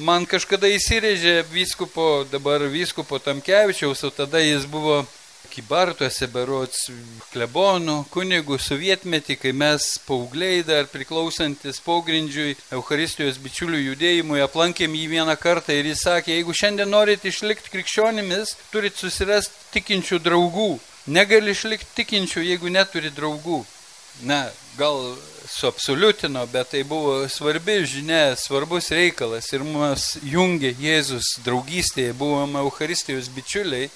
Man 0.00 0.24
kažkada 0.24 0.70
įsirėžė 0.72 1.42
vyskupo, 1.52 2.24
dabar 2.32 2.64
vyskupo 2.64 3.20
Tamkevičiaus, 3.20 4.06
o 4.08 4.10
tada 4.10 4.40
jis 4.40 4.64
buvo 4.64 5.02
Kibartuose 5.50 6.28
berots 6.30 6.84
klebonų, 7.32 7.96
kunigų, 8.14 8.58
sovietmetį, 8.62 9.36
kai 9.42 9.52
mes 9.56 9.86
paaugliai 10.06 10.62
dar 10.66 10.86
priklausantis 10.92 11.80
pogrindžiui 11.84 12.54
Euharistijos 12.76 13.40
bičiulių 13.42 13.80
judėjimui 13.88 14.44
aplankėm 14.44 14.94
jį 14.98 15.08
vieną 15.16 15.34
kartą 15.40 15.74
ir 15.74 15.90
jis 15.90 16.04
sakė, 16.06 16.36
jeigu 16.38 16.54
šiandien 16.54 16.90
norit 16.90 17.26
išlikti 17.26 17.74
krikščionimis, 17.74 18.54
turit 18.70 18.96
susirasti 19.00 19.74
tikinčių 19.78 20.22
draugų. 20.22 20.70
Negali 21.10 21.56
išlikti 21.56 21.94
tikinčių, 22.02 22.46
jeigu 22.52 22.70
neturi 22.70 23.10
draugų. 23.14 23.64
Na, 24.26 24.44
gal 24.76 25.16
suabsoliutino, 25.48 26.44
bet 26.52 26.70
tai 26.70 26.82
buvo 26.84 27.28
svarbi 27.28 27.80
žinia, 27.88 28.36
svarbus 28.36 28.90
reikalas 28.94 29.48
ir 29.54 29.64
mus 29.64 30.12
jungė 30.22 30.74
Jėzus 30.78 31.38
draugystėje, 31.44 32.12
buvome 32.18 32.60
Euharistijos 32.60 33.30
bičiuliai 33.34 33.88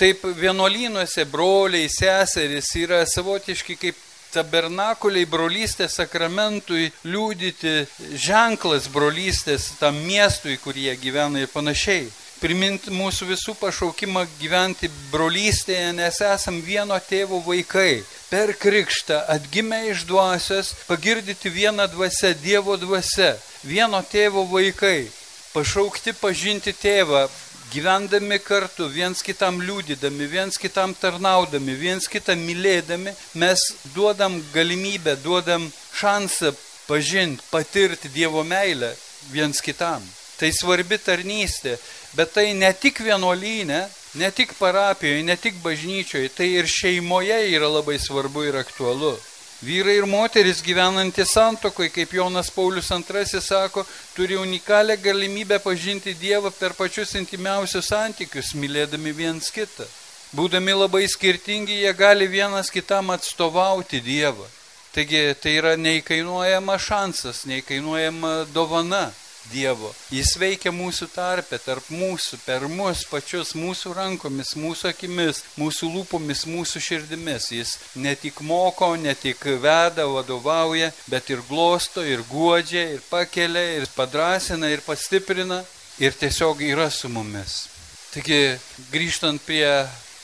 Taip 0.00 0.22
vienuolynuose 0.32 1.26
broliai, 1.28 1.90
seserys 1.92 2.70
yra 2.80 3.02
savotiški 3.04 3.74
kaip 3.76 3.98
tabernakuliai 4.32 5.26
brolystės 5.28 5.98
sakramentui 5.98 6.86
liūdyti 7.04 7.74
ženklas 8.16 8.86
brolystės 8.94 9.66
tam 9.76 9.98
miestui, 10.06 10.56
kur 10.62 10.72
jie 10.72 10.94
gyvena 11.02 11.42
ir 11.42 11.52
panašiai. 11.52 12.08
Priminti 12.40 12.88
mūsų 12.96 13.28
visų 13.34 13.52
pašaukimą 13.60 14.24
gyventi 14.40 14.88
brolystėje, 15.12 15.92
nes 15.92 16.22
esam 16.24 16.62
vieno 16.64 16.96
tėvo 17.10 17.42
vaikai. 17.44 18.00
Per 18.32 18.54
krikštą 18.56 19.20
atgimę 19.36 19.82
iš 19.90 20.06
dvasios, 20.08 20.72
pagirdyti 20.88 21.52
vieną 21.52 21.90
dvasę, 21.92 22.32
Dievo 22.40 22.80
dvasę, 22.80 23.34
vieno 23.68 24.00
tėvo 24.00 24.48
vaikai. 24.48 25.10
Pašaukti 25.52 26.16
pažinti 26.16 26.72
tėvą, 26.72 27.26
gyvendami 27.70 28.38
kartu, 28.42 28.88
viens 28.90 29.22
kitam 29.22 29.60
liūdydami, 29.62 30.26
viens 30.26 30.58
kitam 30.58 30.94
tarnaudami, 30.94 31.74
viens 31.78 32.08
kitą 32.10 32.34
mylėdami, 32.38 33.14
mes 33.34 33.62
duodam 33.94 34.40
galimybę, 34.54 35.16
duodam 35.22 35.68
šansą 36.00 36.52
pažinti, 36.88 37.42
patirti 37.50 38.08
Dievo 38.08 38.44
meilę 38.44 38.94
viens 39.30 39.62
kitam. 39.62 40.02
Tai 40.40 40.50
svarbi 40.56 40.96
tarnystė, 40.98 41.76
bet 42.16 42.32
tai 42.34 42.50
ne 42.56 42.72
tik 42.72 43.02
vienuolynė, 43.04 43.80
ne 44.14 44.30
tik 44.34 44.54
parapijoje, 44.58 45.22
ne 45.22 45.36
tik 45.36 45.60
bažnyčioje, 45.62 46.30
tai 46.34 46.48
ir 46.58 46.66
šeimoje 46.66 47.42
yra 47.52 47.68
labai 47.68 47.98
svarbu 48.00 48.48
ir 48.48 48.56
aktualu. 48.58 49.14
Vyrai 49.60 49.98
ir 49.98 50.06
moteris 50.08 50.62
gyvenantys 50.64 51.34
santokoje, 51.34 51.90
kaip 51.92 52.14
Jonas 52.16 52.48
Paulius 52.50 52.88
II 52.90 53.40
sako, 53.44 53.84
turi 54.16 54.36
unikalią 54.36 54.96
galimybę 54.96 55.58
pažinti 55.60 56.14
Dievą 56.14 56.50
per 56.50 56.72
pačius 56.72 57.12
intimiausius 57.14 57.90
santykius, 57.92 58.54
mylėdami 58.56 59.12
viens 59.12 59.50
kitą. 59.52 59.84
Būdami 60.32 60.72
labai 60.72 61.04
skirtingi, 61.08 61.82
jie 61.82 61.92
gali 61.92 62.26
vienas 62.26 62.70
kitam 62.70 63.10
atstovauti 63.10 64.00
Dievą. 64.00 64.48
Taigi 64.94 65.34
tai 65.42 65.58
yra 65.60 65.76
neįkainuojama 65.76 66.78
šansas, 66.80 67.44
neįkainuojama 67.44 68.46
dovana. 68.54 69.10
Dievo. 69.50 69.90
Jis 70.14 70.34
veikia 70.38 70.70
mūsų 70.74 71.08
tarpe, 71.10 71.58
tarp 71.58 71.88
mūsų, 71.90 72.38
per 72.44 72.66
mus 72.70 73.02
pačius, 73.10 73.52
mūsų 73.58 73.94
rankomis, 73.96 74.54
mūsų 74.58 74.90
akimis, 74.92 75.42
mūsų 75.58 75.90
lūpomis, 75.94 76.44
mūsų 76.50 76.82
širdimis. 76.86 77.50
Jis 77.54 77.74
ne 77.98 78.14
tik 78.18 78.40
moko, 78.46 78.92
ne 78.96 79.14
tik 79.18 79.42
veda, 79.62 80.06
vadovauja, 80.06 80.92
bet 81.10 81.30
ir 81.34 81.42
glosto, 81.48 82.04
ir 82.06 82.22
guodžia, 82.30 82.86
ir 82.94 83.02
pakelia, 83.10 83.80
ir 83.80 83.90
padrasina, 83.96 84.70
ir 84.70 84.84
pastiprina, 84.86 85.64
ir 85.98 86.14
tiesiog 86.16 86.62
yra 86.70 86.90
su 86.90 87.10
mumis. 87.10 87.66
Taigi, 88.14 88.56
grįžtant 88.90 89.42
prie 89.46 89.68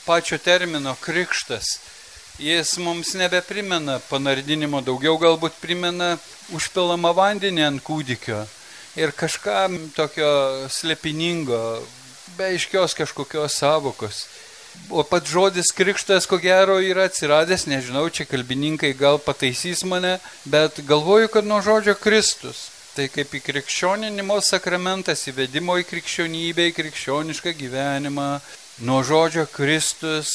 pačio 0.07 0.39
termino 0.39 0.95
krikštas, 1.03 1.77
jis 2.39 2.75
mums 2.83 3.13
nebeprimena 3.17 3.99
panardinimo, 4.09 4.81
daugiau 4.85 5.17
galbūt 5.19 5.57
primena 5.61 6.15
užpilamą 6.55 7.13
vandenį 7.17 7.63
ant 7.67 7.83
kūdikio 7.83 8.45
ir 8.97 9.13
kažką 9.13 9.93
tokio 9.95 10.29
slepiningo, 10.69 11.81
be 12.37 12.51
aiškios 12.53 12.95
kažkokios 12.97 13.57
savokos. 13.61 14.25
O 14.89 15.03
pats 15.03 15.29
žodis 15.29 15.71
krikštas, 15.73 16.27
ko 16.29 16.37
gero, 16.37 16.77
yra 16.81 17.07
atsiradęs, 17.09 17.65
nežinau, 17.69 18.07
čia 18.13 18.27
kalbininkai 18.29 18.93
gal 18.97 19.17
pataisys 19.21 19.83
mane, 19.85 20.17
bet 20.45 20.81
galvoju, 20.85 21.31
kad 21.33 21.45
nuo 21.45 21.61
žodžio 21.65 21.97
Kristus. 21.97 22.69
Tai 22.97 23.07
kaip 23.13 23.33
į 23.37 23.41
krikščioninimo 23.45 24.39
sakramentas, 24.41 25.27
įvedimo 25.29 25.77
į 25.81 25.85
krikščionybę, 25.85 26.69
į 26.69 26.75
krikščionišką 26.77 27.53
gyvenimą, 27.57 28.29
nuo 28.89 29.03
žodžio 29.05 29.45
Kristus, 29.53 30.33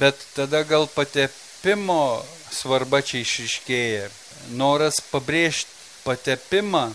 bet 0.00 0.20
tada 0.36 0.60
gal 0.68 0.88
patepimo 0.92 2.24
svarba 2.52 3.00
čia 3.00 3.22
išriškėja. 3.24 4.10
Noras 4.56 5.00
pabrėžti 5.12 5.72
patepimą 6.04 6.90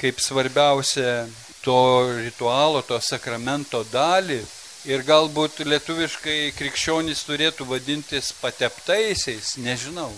kaip 0.00 0.20
svarbiausia 0.20 1.26
to 1.64 2.10
ritualo, 2.20 2.82
to 2.82 2.98
sakramento 3.00 3.84
dalį. 3.92 4.42
Ir 4.84 5.00
galbūt 5.00 5.62
lietuviškai 5.64 6.52
krikščionys 6.58 7.22
turėtų 7.24 7.64
vadintis 7.64 8.34
pateptaisiais, 8.36 9.54
nežinau. 9.56 10.10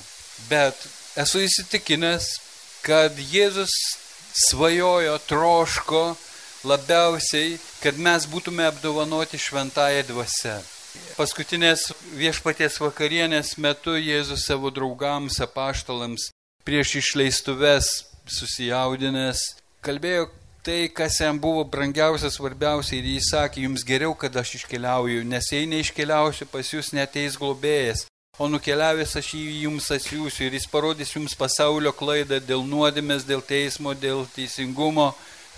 Bet 0.51 0.75
esu 1.15 1.45
įsitikinęs, 1.47 2.27
kad 2.83 3.15
Jėzus 3.15 3.71
svajojo, 4.49 5.15
troško 5.31 6.03
labiausiai, 6.67 7.61
kad 7.79 7.99
mes 7.99 8.27
būtume 8.27 8.67
apdovanoti 8.67 9.39
šventąją 9.39 10.03
dvasę. 10.11 10.57
Paskutinės 11.15 11.93
viešpaties 12.17 12.81
vakarienės 12.83 13.55
metu 13.63 13.95
Jėzus 14.01 14.49
savo 14.49 14.73
draugams, 14.75 15.39
apaštalams 15.47 16.31
prieš 16.67 16.97
išleistuves 17.05 17.93
susijaudinęs 18.27 19.45
kalbėjo 19.87 20.27
tai, 20.67 20.89
kas 20.91 21.21
jam 21.21 21.39
buvo 21.39 21.63
brangiausia, 21.65 22.27
svarbiausia 22.33 22.97
ir 22.99 23.07
jis 23.13 23.31
sakė, 23.31 23.63
jums 23.69 23.85
geriau, 23.87 24.17
kad 24.19 24.35
aš 24.35 24.57
iškeliauju, 24.59 25.23
nes 25.31 25.51
jei 25.53 25.67
neiškeliausiu, 25.71 26.49
pas 26.51 26.73
jūs 26.73 26.91
neteis 26.97 27.37
globėjas, 27.39 28.07
o 28.43 28.49
nukeliavęs 28.51 29.15
aš 29.21 29.29
jį 29.39 29.61
jums 29.63 29.87
atsiųsiu 29.95 30.49
ir 30.49 30.57
jis 30.59 30.67
parodys 30.73 31.13
jums 31.15 31.37
pasaulio 31.39 31.93
klaidą 31.95 32.41
dėl 32.43 32.67
nuodėmės, 32.67 33.23
dėl 33.29 33.45
teismo, 33.47 33.95
dėl 33.95 34.25
teisingumo. 34.35 35.13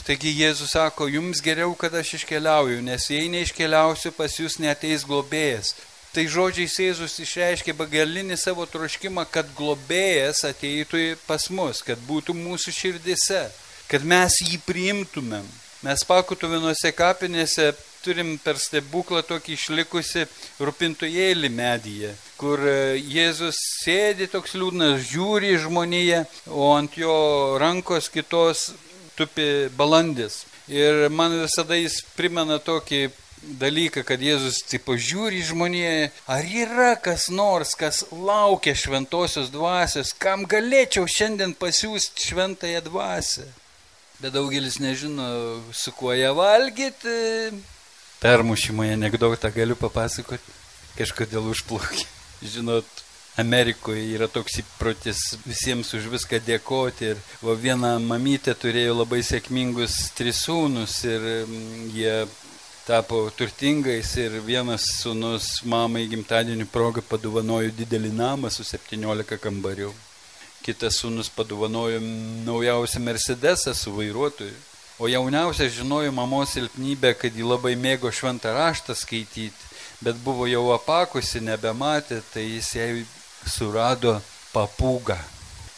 Taigi 0.07 0.31
Jėzus 0.37 0.75
sako, 0.77 1.09
jums 1.11 1.41
geriau, 1.43 1.73
kad 1.75 1.97
aš 1.97 2.19
iškeliauju, 2.21 2.83
nes 2.85 3.09
jei 3.11 3.31
neiškeliausiu, 3.33 4.13
pas 4.15 4.37
jūs 4.37 4.59
neteis 4.61 5.07
globėjas. 5.09 5.73
Tai 6.13 6.27
žodžiais 6.29 6.77
Jėzus 6.85 7.17
išreiškė 7.25 7.73
begalinį 7.81 8.37
savo 8.41 8.69
troškimą, 8.69 9.25
kad 9.33 9.49
globėjas 9.57 10.45
ateitų 10.49 11.17
pas 11.25 11.49
mus, 11.49 11.81
kad 11.85 12.01
būtų 12.09 12.37
mūsų 12.37 12.77
širdise 12.77 13.43
kad 13.89 14.05
mes 14.05 14.41
jį 14.45 14.61
priimtumėm. 14.69 15.47
Mes 15.87 16.03
pakutuvinuose 16.05 16.91
kapinėse 16.91 17.71
turim 18.03 18.33
per 18.43 18.59
stebuklą 18.59 19.23
tokį 19.27 19.55
išlikusi 19.55 20.25
rūpintojėlį 20.63 21.51
medyje, 21.55 22.11
kur 22.39 22.63
e, 22.67 22.97
Jėzus 22.99 23.59
sėdi 23.83 24.29
toks 24.33 24.57
liūdnas, 24.59 25.05
žiūri 25.11 25.55
žmonėje, 25.63 26.25
o 26.51 26.73
ant 26.75 26.99
jo 26.99 27.15
rankos 27.63 28.11
kitos 28.11 28.73
tupi 29.19 29.69
balandis. 29.79 30.45
Ir 30.69 31.09
man 31.15 31.39
visada 31.41 31.79
jis 31.79 32.01
primena 32.17 32.59
tokį 32.63 33.09
dalyką, 33.63 34.03
kad 34.07 34.23
Jėzus 34.23 34.61
taip 34.69 34.91
žiūri 34.99 35.45
žmonėje, 35.47 36.11
ar 36.27 36.51
yra 36.65 36.91
kas 37.03 37.29
nors, 37.31 37.77
kas 37.79 38.03
laukia 38.11 38.75
šventosios 38.79 39.53
dvasios, 39.55 40.11
kam 40.11 40.43
galėčiau 40.51 41.07
šiandien 41.07 41.55
pasiūsti 41.59 42.31
šventąją 42.33 42.85
dvasę 42.91 43.47
bet 44.21 44.33
daugelis 44.35 44.79
nežino, 44.83 45.27
su 45.73 45.93
kuo 45.93 46.13
ją 46.13 46.35
valgyti. 46.35 47.19
Permušimoje 48.19 48.97
anegdotą 48.99 49.51
galiu 49.55 49.77
papasakoti, 49.79 50.57
kažkodėl 50.99 51.53
užplaukė. 51.53 52.07
Žinot, 52.43 52.89
Amerikoje 53.39 54.03
yra 54.17 54.27
toks 54.27 54.59
įprotis 54.65 55.21
visiems 55.47 55.93
už 55.95 56.09
viską 56.11 56.41
dėkoti. 56.43 57.13
Ir 57.13 57.23
va, 57.47 57.55
viena 57.55 57.95
mamytė 58.03 58.57
turėjo 58.59 58.97
labai 58.99 59.23
sėkmingus 59.27 60.11
tris 60.19 60.43
sūnus 60.47 60.99
ir 61.07 61.29
mm, 61.45 61.87
jie 61.95 62.17
tapo 62.89 63.29
turtingais 63.39 64.17
ir 64.19 64.41
vienas 64.43 64.89
sūnus 64.99 65.61
mamai 65.63 66.09
gimtadienį 66.11 66.67
progą 66.73 67.05
padovanojo 67.07 67.71
didelį 67.79 68.11
namą 68.19 68.51
su 68.51 68.67
17 68.67 69.39
kambarių 69.45 69.93
kitas 70.65 70.99
sūnus 71.03 71.31
padovanojo 71.35 72.01
naujausią 72.47 73.01
Mercedesą 73.05 73.75
su 73.75 73.93
vairuotoju, 73.97 74.57
o 74.99 75.09
jauniausias 75.09 75.73
žinojo 75.73 76.13
mamos 76.13 76.53
silpnybę, 76.57 77.15
kad 77.15 77.35
ji 77.37 77.47
labai 77.47 77.77
mėgo 77.79 78.11
šventą 78.13 78.53
raštą 78.57 78.97
skaityti, 78.99 79.69
bet 80.03 80.19
buvo 80.25 80.47
jau 80.51 80.69
apakusi, 80.75 81.41
nebematė, 81.45 82.21
tai 82.33 82.45
jis 82.49 82.75
jai 82.75 82.93
surado 83.47 84.19
papūgą. 84.53 85.19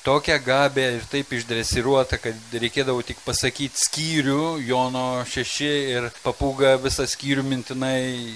Tokią 0.00 0.38
gabę 0.40 0.86
ir 0.96 1.02
taip 1.12 1.32
išdresiruota, 1.36 2.16
kad 2.16 2.54
reikėdavo 2.56 3.02
tik 3.04 3.18
pasakyti 3.20 3.76
skyrių, 3.76 4.44
Jono 4.64 5.20
šeši 5.28 5.72
ir 5.92 6.06
papūga 6.24 6.78
visą 6.80 7.04
skyrių 7.04 7.44
mintinai 7.44 8.32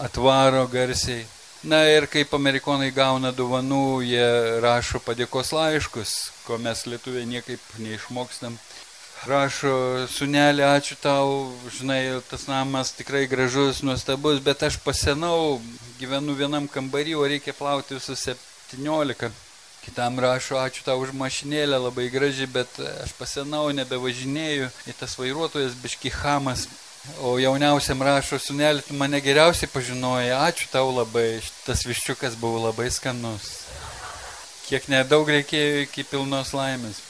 atvaro 0.00 0.64
garsiai. 0.72 1.26
Na 1.62 1.80
ir 1.90 2.04
kaip 2.06 2.30
amerikonai 2.36 2.92
gauna 2.94 3.32
dovanų, 3.34 3.98
jie 4.06 4.26
rašo 4.62 5.00
padėkos 5.02 5.50
laiškus, 5.50 6.12
ko 6.46 6.54
mes 6.62 6.84
lietuviai 6.86 7.26
niekaip 7.26 7.58
neišmokstam. 7.82 8.54
Rašo, 9.26 10.06
sunelė, 10.06 10.62
ačiū 10.62 10.94
tau, 11.02 11.50
žinai, 11.74 12.22
tas 12.30 12.46
namas 12.46 12.94
tikrai 12.94 13.24
gražus, 13.26 13.82
nuostabus, 13.82 14.38
bet 14.38 14.62
aš 14.62 14.78
pasenau, 14.84 15.58
gyvenu 15.98 16.38
vienam 16.38 16.70
kambarį, 16.70 17.18
o 17.18 17.26
reikia 17.26 17.56
plauti 17.58 17.98
visus 17.98 18.22
17. 18.22 19.34
Kitam 19.82 20.22
rašo, 20.22 20.60
ačiū 20.62 20.86
tau 20.86 21.02
už 21.02 21.10
mašinėlę, 21.10 21.82
labai 21.88 22.06
graži, 22.14 22.46
bet 22.46 22.70
aš 23.02 23.18
pasenau, 23.18 23.66
nebevažinėju, 23.74 24.70
į 24.86 24.94
tas 25.00 25.18
vairuotojas 25.18 25.74
biškihamas 25.82 26.68
O 27.24 27.38
jauniausiam 27.40 28.02
rašo, 28.04 28.38
sunelį, 28.42 28.84
tu 28.86 28.96
mane 28.98 29.20
geriausiai 29.24 29.70
pažinoji, 29.72 30.32
ačiū 30.34 30.68
tau 30.72 30.90
labai, 30.92 31.40
tas 31.64 31.86
viščiukas 31.88 32.36
buvo 32.40 32.66
labai 32.66 32.90
skanus. 32.92 33.48
Kiek 34.68 34.90
nedaug 34.92 35.28
reikėjo 35.32 35.84
iki 35.86 36.04
pilnos 36.04 36.52
laimės. 36.52 37.00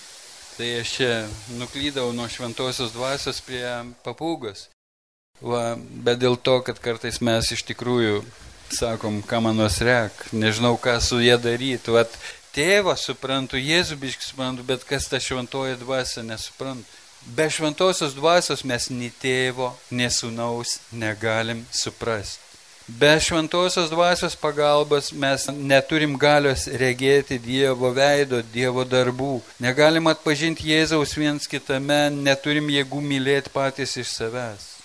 Tai 0.58 0.68
aš 0.80 0.92
čia 0.96 1.10
nuklydau 1.58 2.12
nuo 2.14 2.26
šventosios 2.30 2.94
dvasios 2.94 3.40
prie 3.46 3.62
papūgos. 4.06 4.68
Va, 5.38 5.76
bet 5.78 6.18
dėl 6.18 6.34
to, 6.38 6.56
kad 6.66 6.80
kartais 6.82 7.20
mes 7.22 7.52
iš 7.54 7.62
tikrųjų 7.68 8.22
sakom, 8.74 9.20
ką 9.22 9.38
manos 9.44 9.78
rek, 9.86 10.24
nežinau, 10.34 10.74
ką 10.82 10.96
su 11.02 11.20
jie 11.22 11.36
daryti. 11.38 11.94
Vat 11.94 12.14
tėvą 12.54 12.96
suprantu, 12.98 13.58
Jėzų 13.58 13.98
biškį 14.02 14.30
suprantu, 14.32 14.66
bet 14.66 14.86
kas 14.88 15.06
ta 15.10 15.20
šventoji 15.22 15.78
dvasia 15.78 16.26
nesuprantu. 16.26 16.97
Be 17.26 17.50
šventosios 17.50 18.14
dvasios 18.16 18.64
mes 18.64 18.88
nei 18.90 19.10
tėvo, 19.22 19.72
nei 19.90 20.08
sūnaus 20.12 20.78
negalim 20.92 21.64
suprasti. 21.72 22.44
Be 22.88 23.10
šventosios 23.20 23.90
dvasios 23.90 24.36
pagalbos 24.36 25.10
mes 25.12 25.44
neturim 25.52 26.16
galios 26.16 26.64
regėti 26.80 27.36
Dievo 27.36 27.90
veido, 27.92 28.40
Dievo 28.54 28.86
darbų. 28.88 29.42
Negalim 29.60 30.08
atpažinti 30.08 30.70
Jėzaus 30.70 31.12
viens 31.20 31.44
kitame, 31.44 32.08
neturim 32.08 32.72
jėgų 32.72 33.04
mylėti 33.04 33.52
patys 33.52 33.98
iš 34.00 34.16
savęs. 34.16 34.77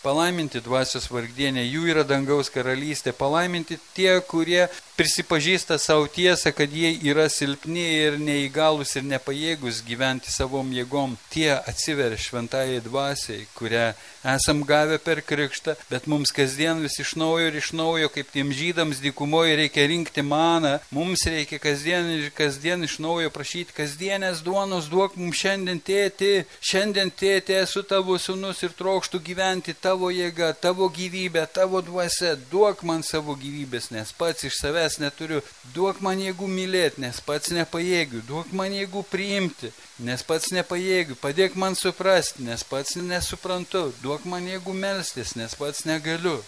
Palaiminti 0.00 0.62
dvasios 0.64 1.10
vargdienė, 1.12 1.60
jų 1.68 1.90
yra 1.92 2.04
dangaus 2.08 2.48
karalystė. 2.48 3.12
Palaiminti 3.12 3.76
tie, 3.92 4.14
kurie 4.24 4.62
prisipažįsta 4.96 5.76
savo 5.80 6.06
tiesą, 6.08 6.54
kad 6.56 6.72
jie 6.72 6.94
yra 7.08 7.26
silpni 7.32 7.84
ir 8.06 8.16
neįgalus 8.20 8.94
ir 8.96 9.04
nepajėgus 9.08 9.82
gyventi 9.84 10.32
savom 10.32 10.72
jėgom. 10.72 11.18
Tie 11.32 11.50
atsiveria 11.52 12.16
šventai 12.20 12.80
dvasiai, 12.84 13.44
kurią 13.56 13.90
esam 14.34 14.60
gavę 14.68 14.96
per 15.04 15.20
krikštą, 15.24 15.76
bet 15.92 16.08
mums 16.08 16.32
kasdien 16.36 16.80
vis 16.84 16.96
iš 17.00 17.14
naujo 17.20 17.48
ir 17.48 17.60
iš 17.60 17.72
naujo, 17.76 18.08
kaip 18.12 18.32
tiem 18.32 18.52
žydams 18.56 19.00
dykumoje 19.04 19.56
reikia 19.62 19.86
rinkti 19.88 20.24
maną, 20.24 20.78
mums 20.96 21.26
reikia 21.28 21.60
kasdien 21.60 22.08
ir 22.16 22.32
kasdien 22.36 22.84
iš 22.88 22.98
naujo 23.04 23.32
prašyti 23.32 23.76
kasdienės 23.76 24.40
duonos, 24.44 24.88
duok 24.92 25.16
mums 25.20 25.40
šiandien 25.40 25.80
tėti, 25.84 26.46
šiandien 26.60 27.12
tėti 27.12 27.56
esu 27.60 27.84
tavo 27.84 28.16
sunus 28.20 28.64
ir 28.64 28.76
trokštų 28.76 29.20
gyventi 29.28 29.76
tavo 29.76 29.89
tavo 29.90 30.10
jėga, 30.14 30.52
tavo 30.54 30.86
gyvybė, 30.94 31.42
tavo 31.50 31.80
dvasia, 31.82 32.36
duok 32.52 32.84
man 32.86 33.02
savo 33.06 33.34
gyvybės, 33.38 33.88
nes 33.90 34.12
pats 34.14 34.46
iš 34.46 34.60
savęs 34.60 35.00
neturiu, 35.02 35.40
duok 35.74 35.98
man 36.04 36.20
jėgų 36.22 36.46
mylėti, 36.46 37.02
nes 37.02 37.18
pats 37.26 37.50
nepajėgiu, 37.56 38.22
duok 38.28 38.52
man 38.54 38.76
jėgų 38.76 39.02
priimti, 39.10 39.72
nes 40.06 40.22
pats 40.26 40.52
nepajėgiu, 40.54 41.18
padėk 41.18 41.58
man 41.58 41.74
suprasti, 41.78 42.46
nes 42.46 42.62
pats 42.62 42.94
nesuprantu, 43.00 43.88
duok 44.04 44.28
man 44.30 44.46
jėgų 44.46 44.76
melstis, 44.78 45.34
nes 45.40 45.58
pats 45.58 45.82
negaliu. 45.88 46.38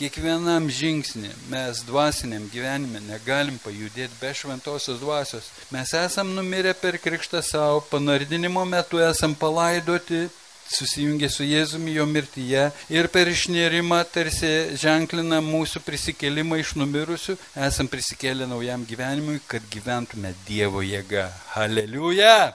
Kiekvienam 0.00 0.68
žingsnį 0.72 1.28
mes 1.52 1.80
dvasiniam 1.84 2.46
gyvenime 2.52 3.02
negalim 3.04 3.58
pajudėti 3.60 4.16
be 4.20 4.30
šventosios 4.32 5.00
dvasios. 5.00 5.50
Mes 5.72 5.92
esam 5.96 6.30
numirę 6.36 6.72
per 6.72 6.96
krikštą 7.00 7.42
savo, 7.44 7.82
panardinimo 7.90 8.64
metu 8.64 9.00
esam 9.04 9.34
palaidoti 9.36 10.28
susijungė 10.70 11.28
su 11.32 11.46
Jėzumi 11.46 11.94
jo 11.96 12.06
mirtyje 12.06 12.68
ir 12.92 13.08
per 13.12 13.30
išnėrimą 13.30 14.00
tarsi 14.14 14.50
ženklina 14.80 15.40
mūsų 15.44 15.82
prisikėlimą 15.86 16.60
iš 16.62 16.74
numirusių, 16.80 17.36
esam 17.68 17.90
prisikėlę 17.90 18.48
naujam 18.50 18.86
gyvenimui, 18.88 19.40
kad 19.50 19.66
gyventume 19.72 20.34
Dievo 20.48 20.84
jėga. 20.86 21.28
Aleliuja! 21.58 22.54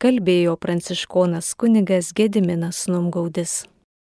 Kalbėjo 0.00 0.54
pranciškonas 0.56 1.52
kunigas 1.60 2.14
Gediminas 2.16 2.86
Numgaudis. 2.88 3.69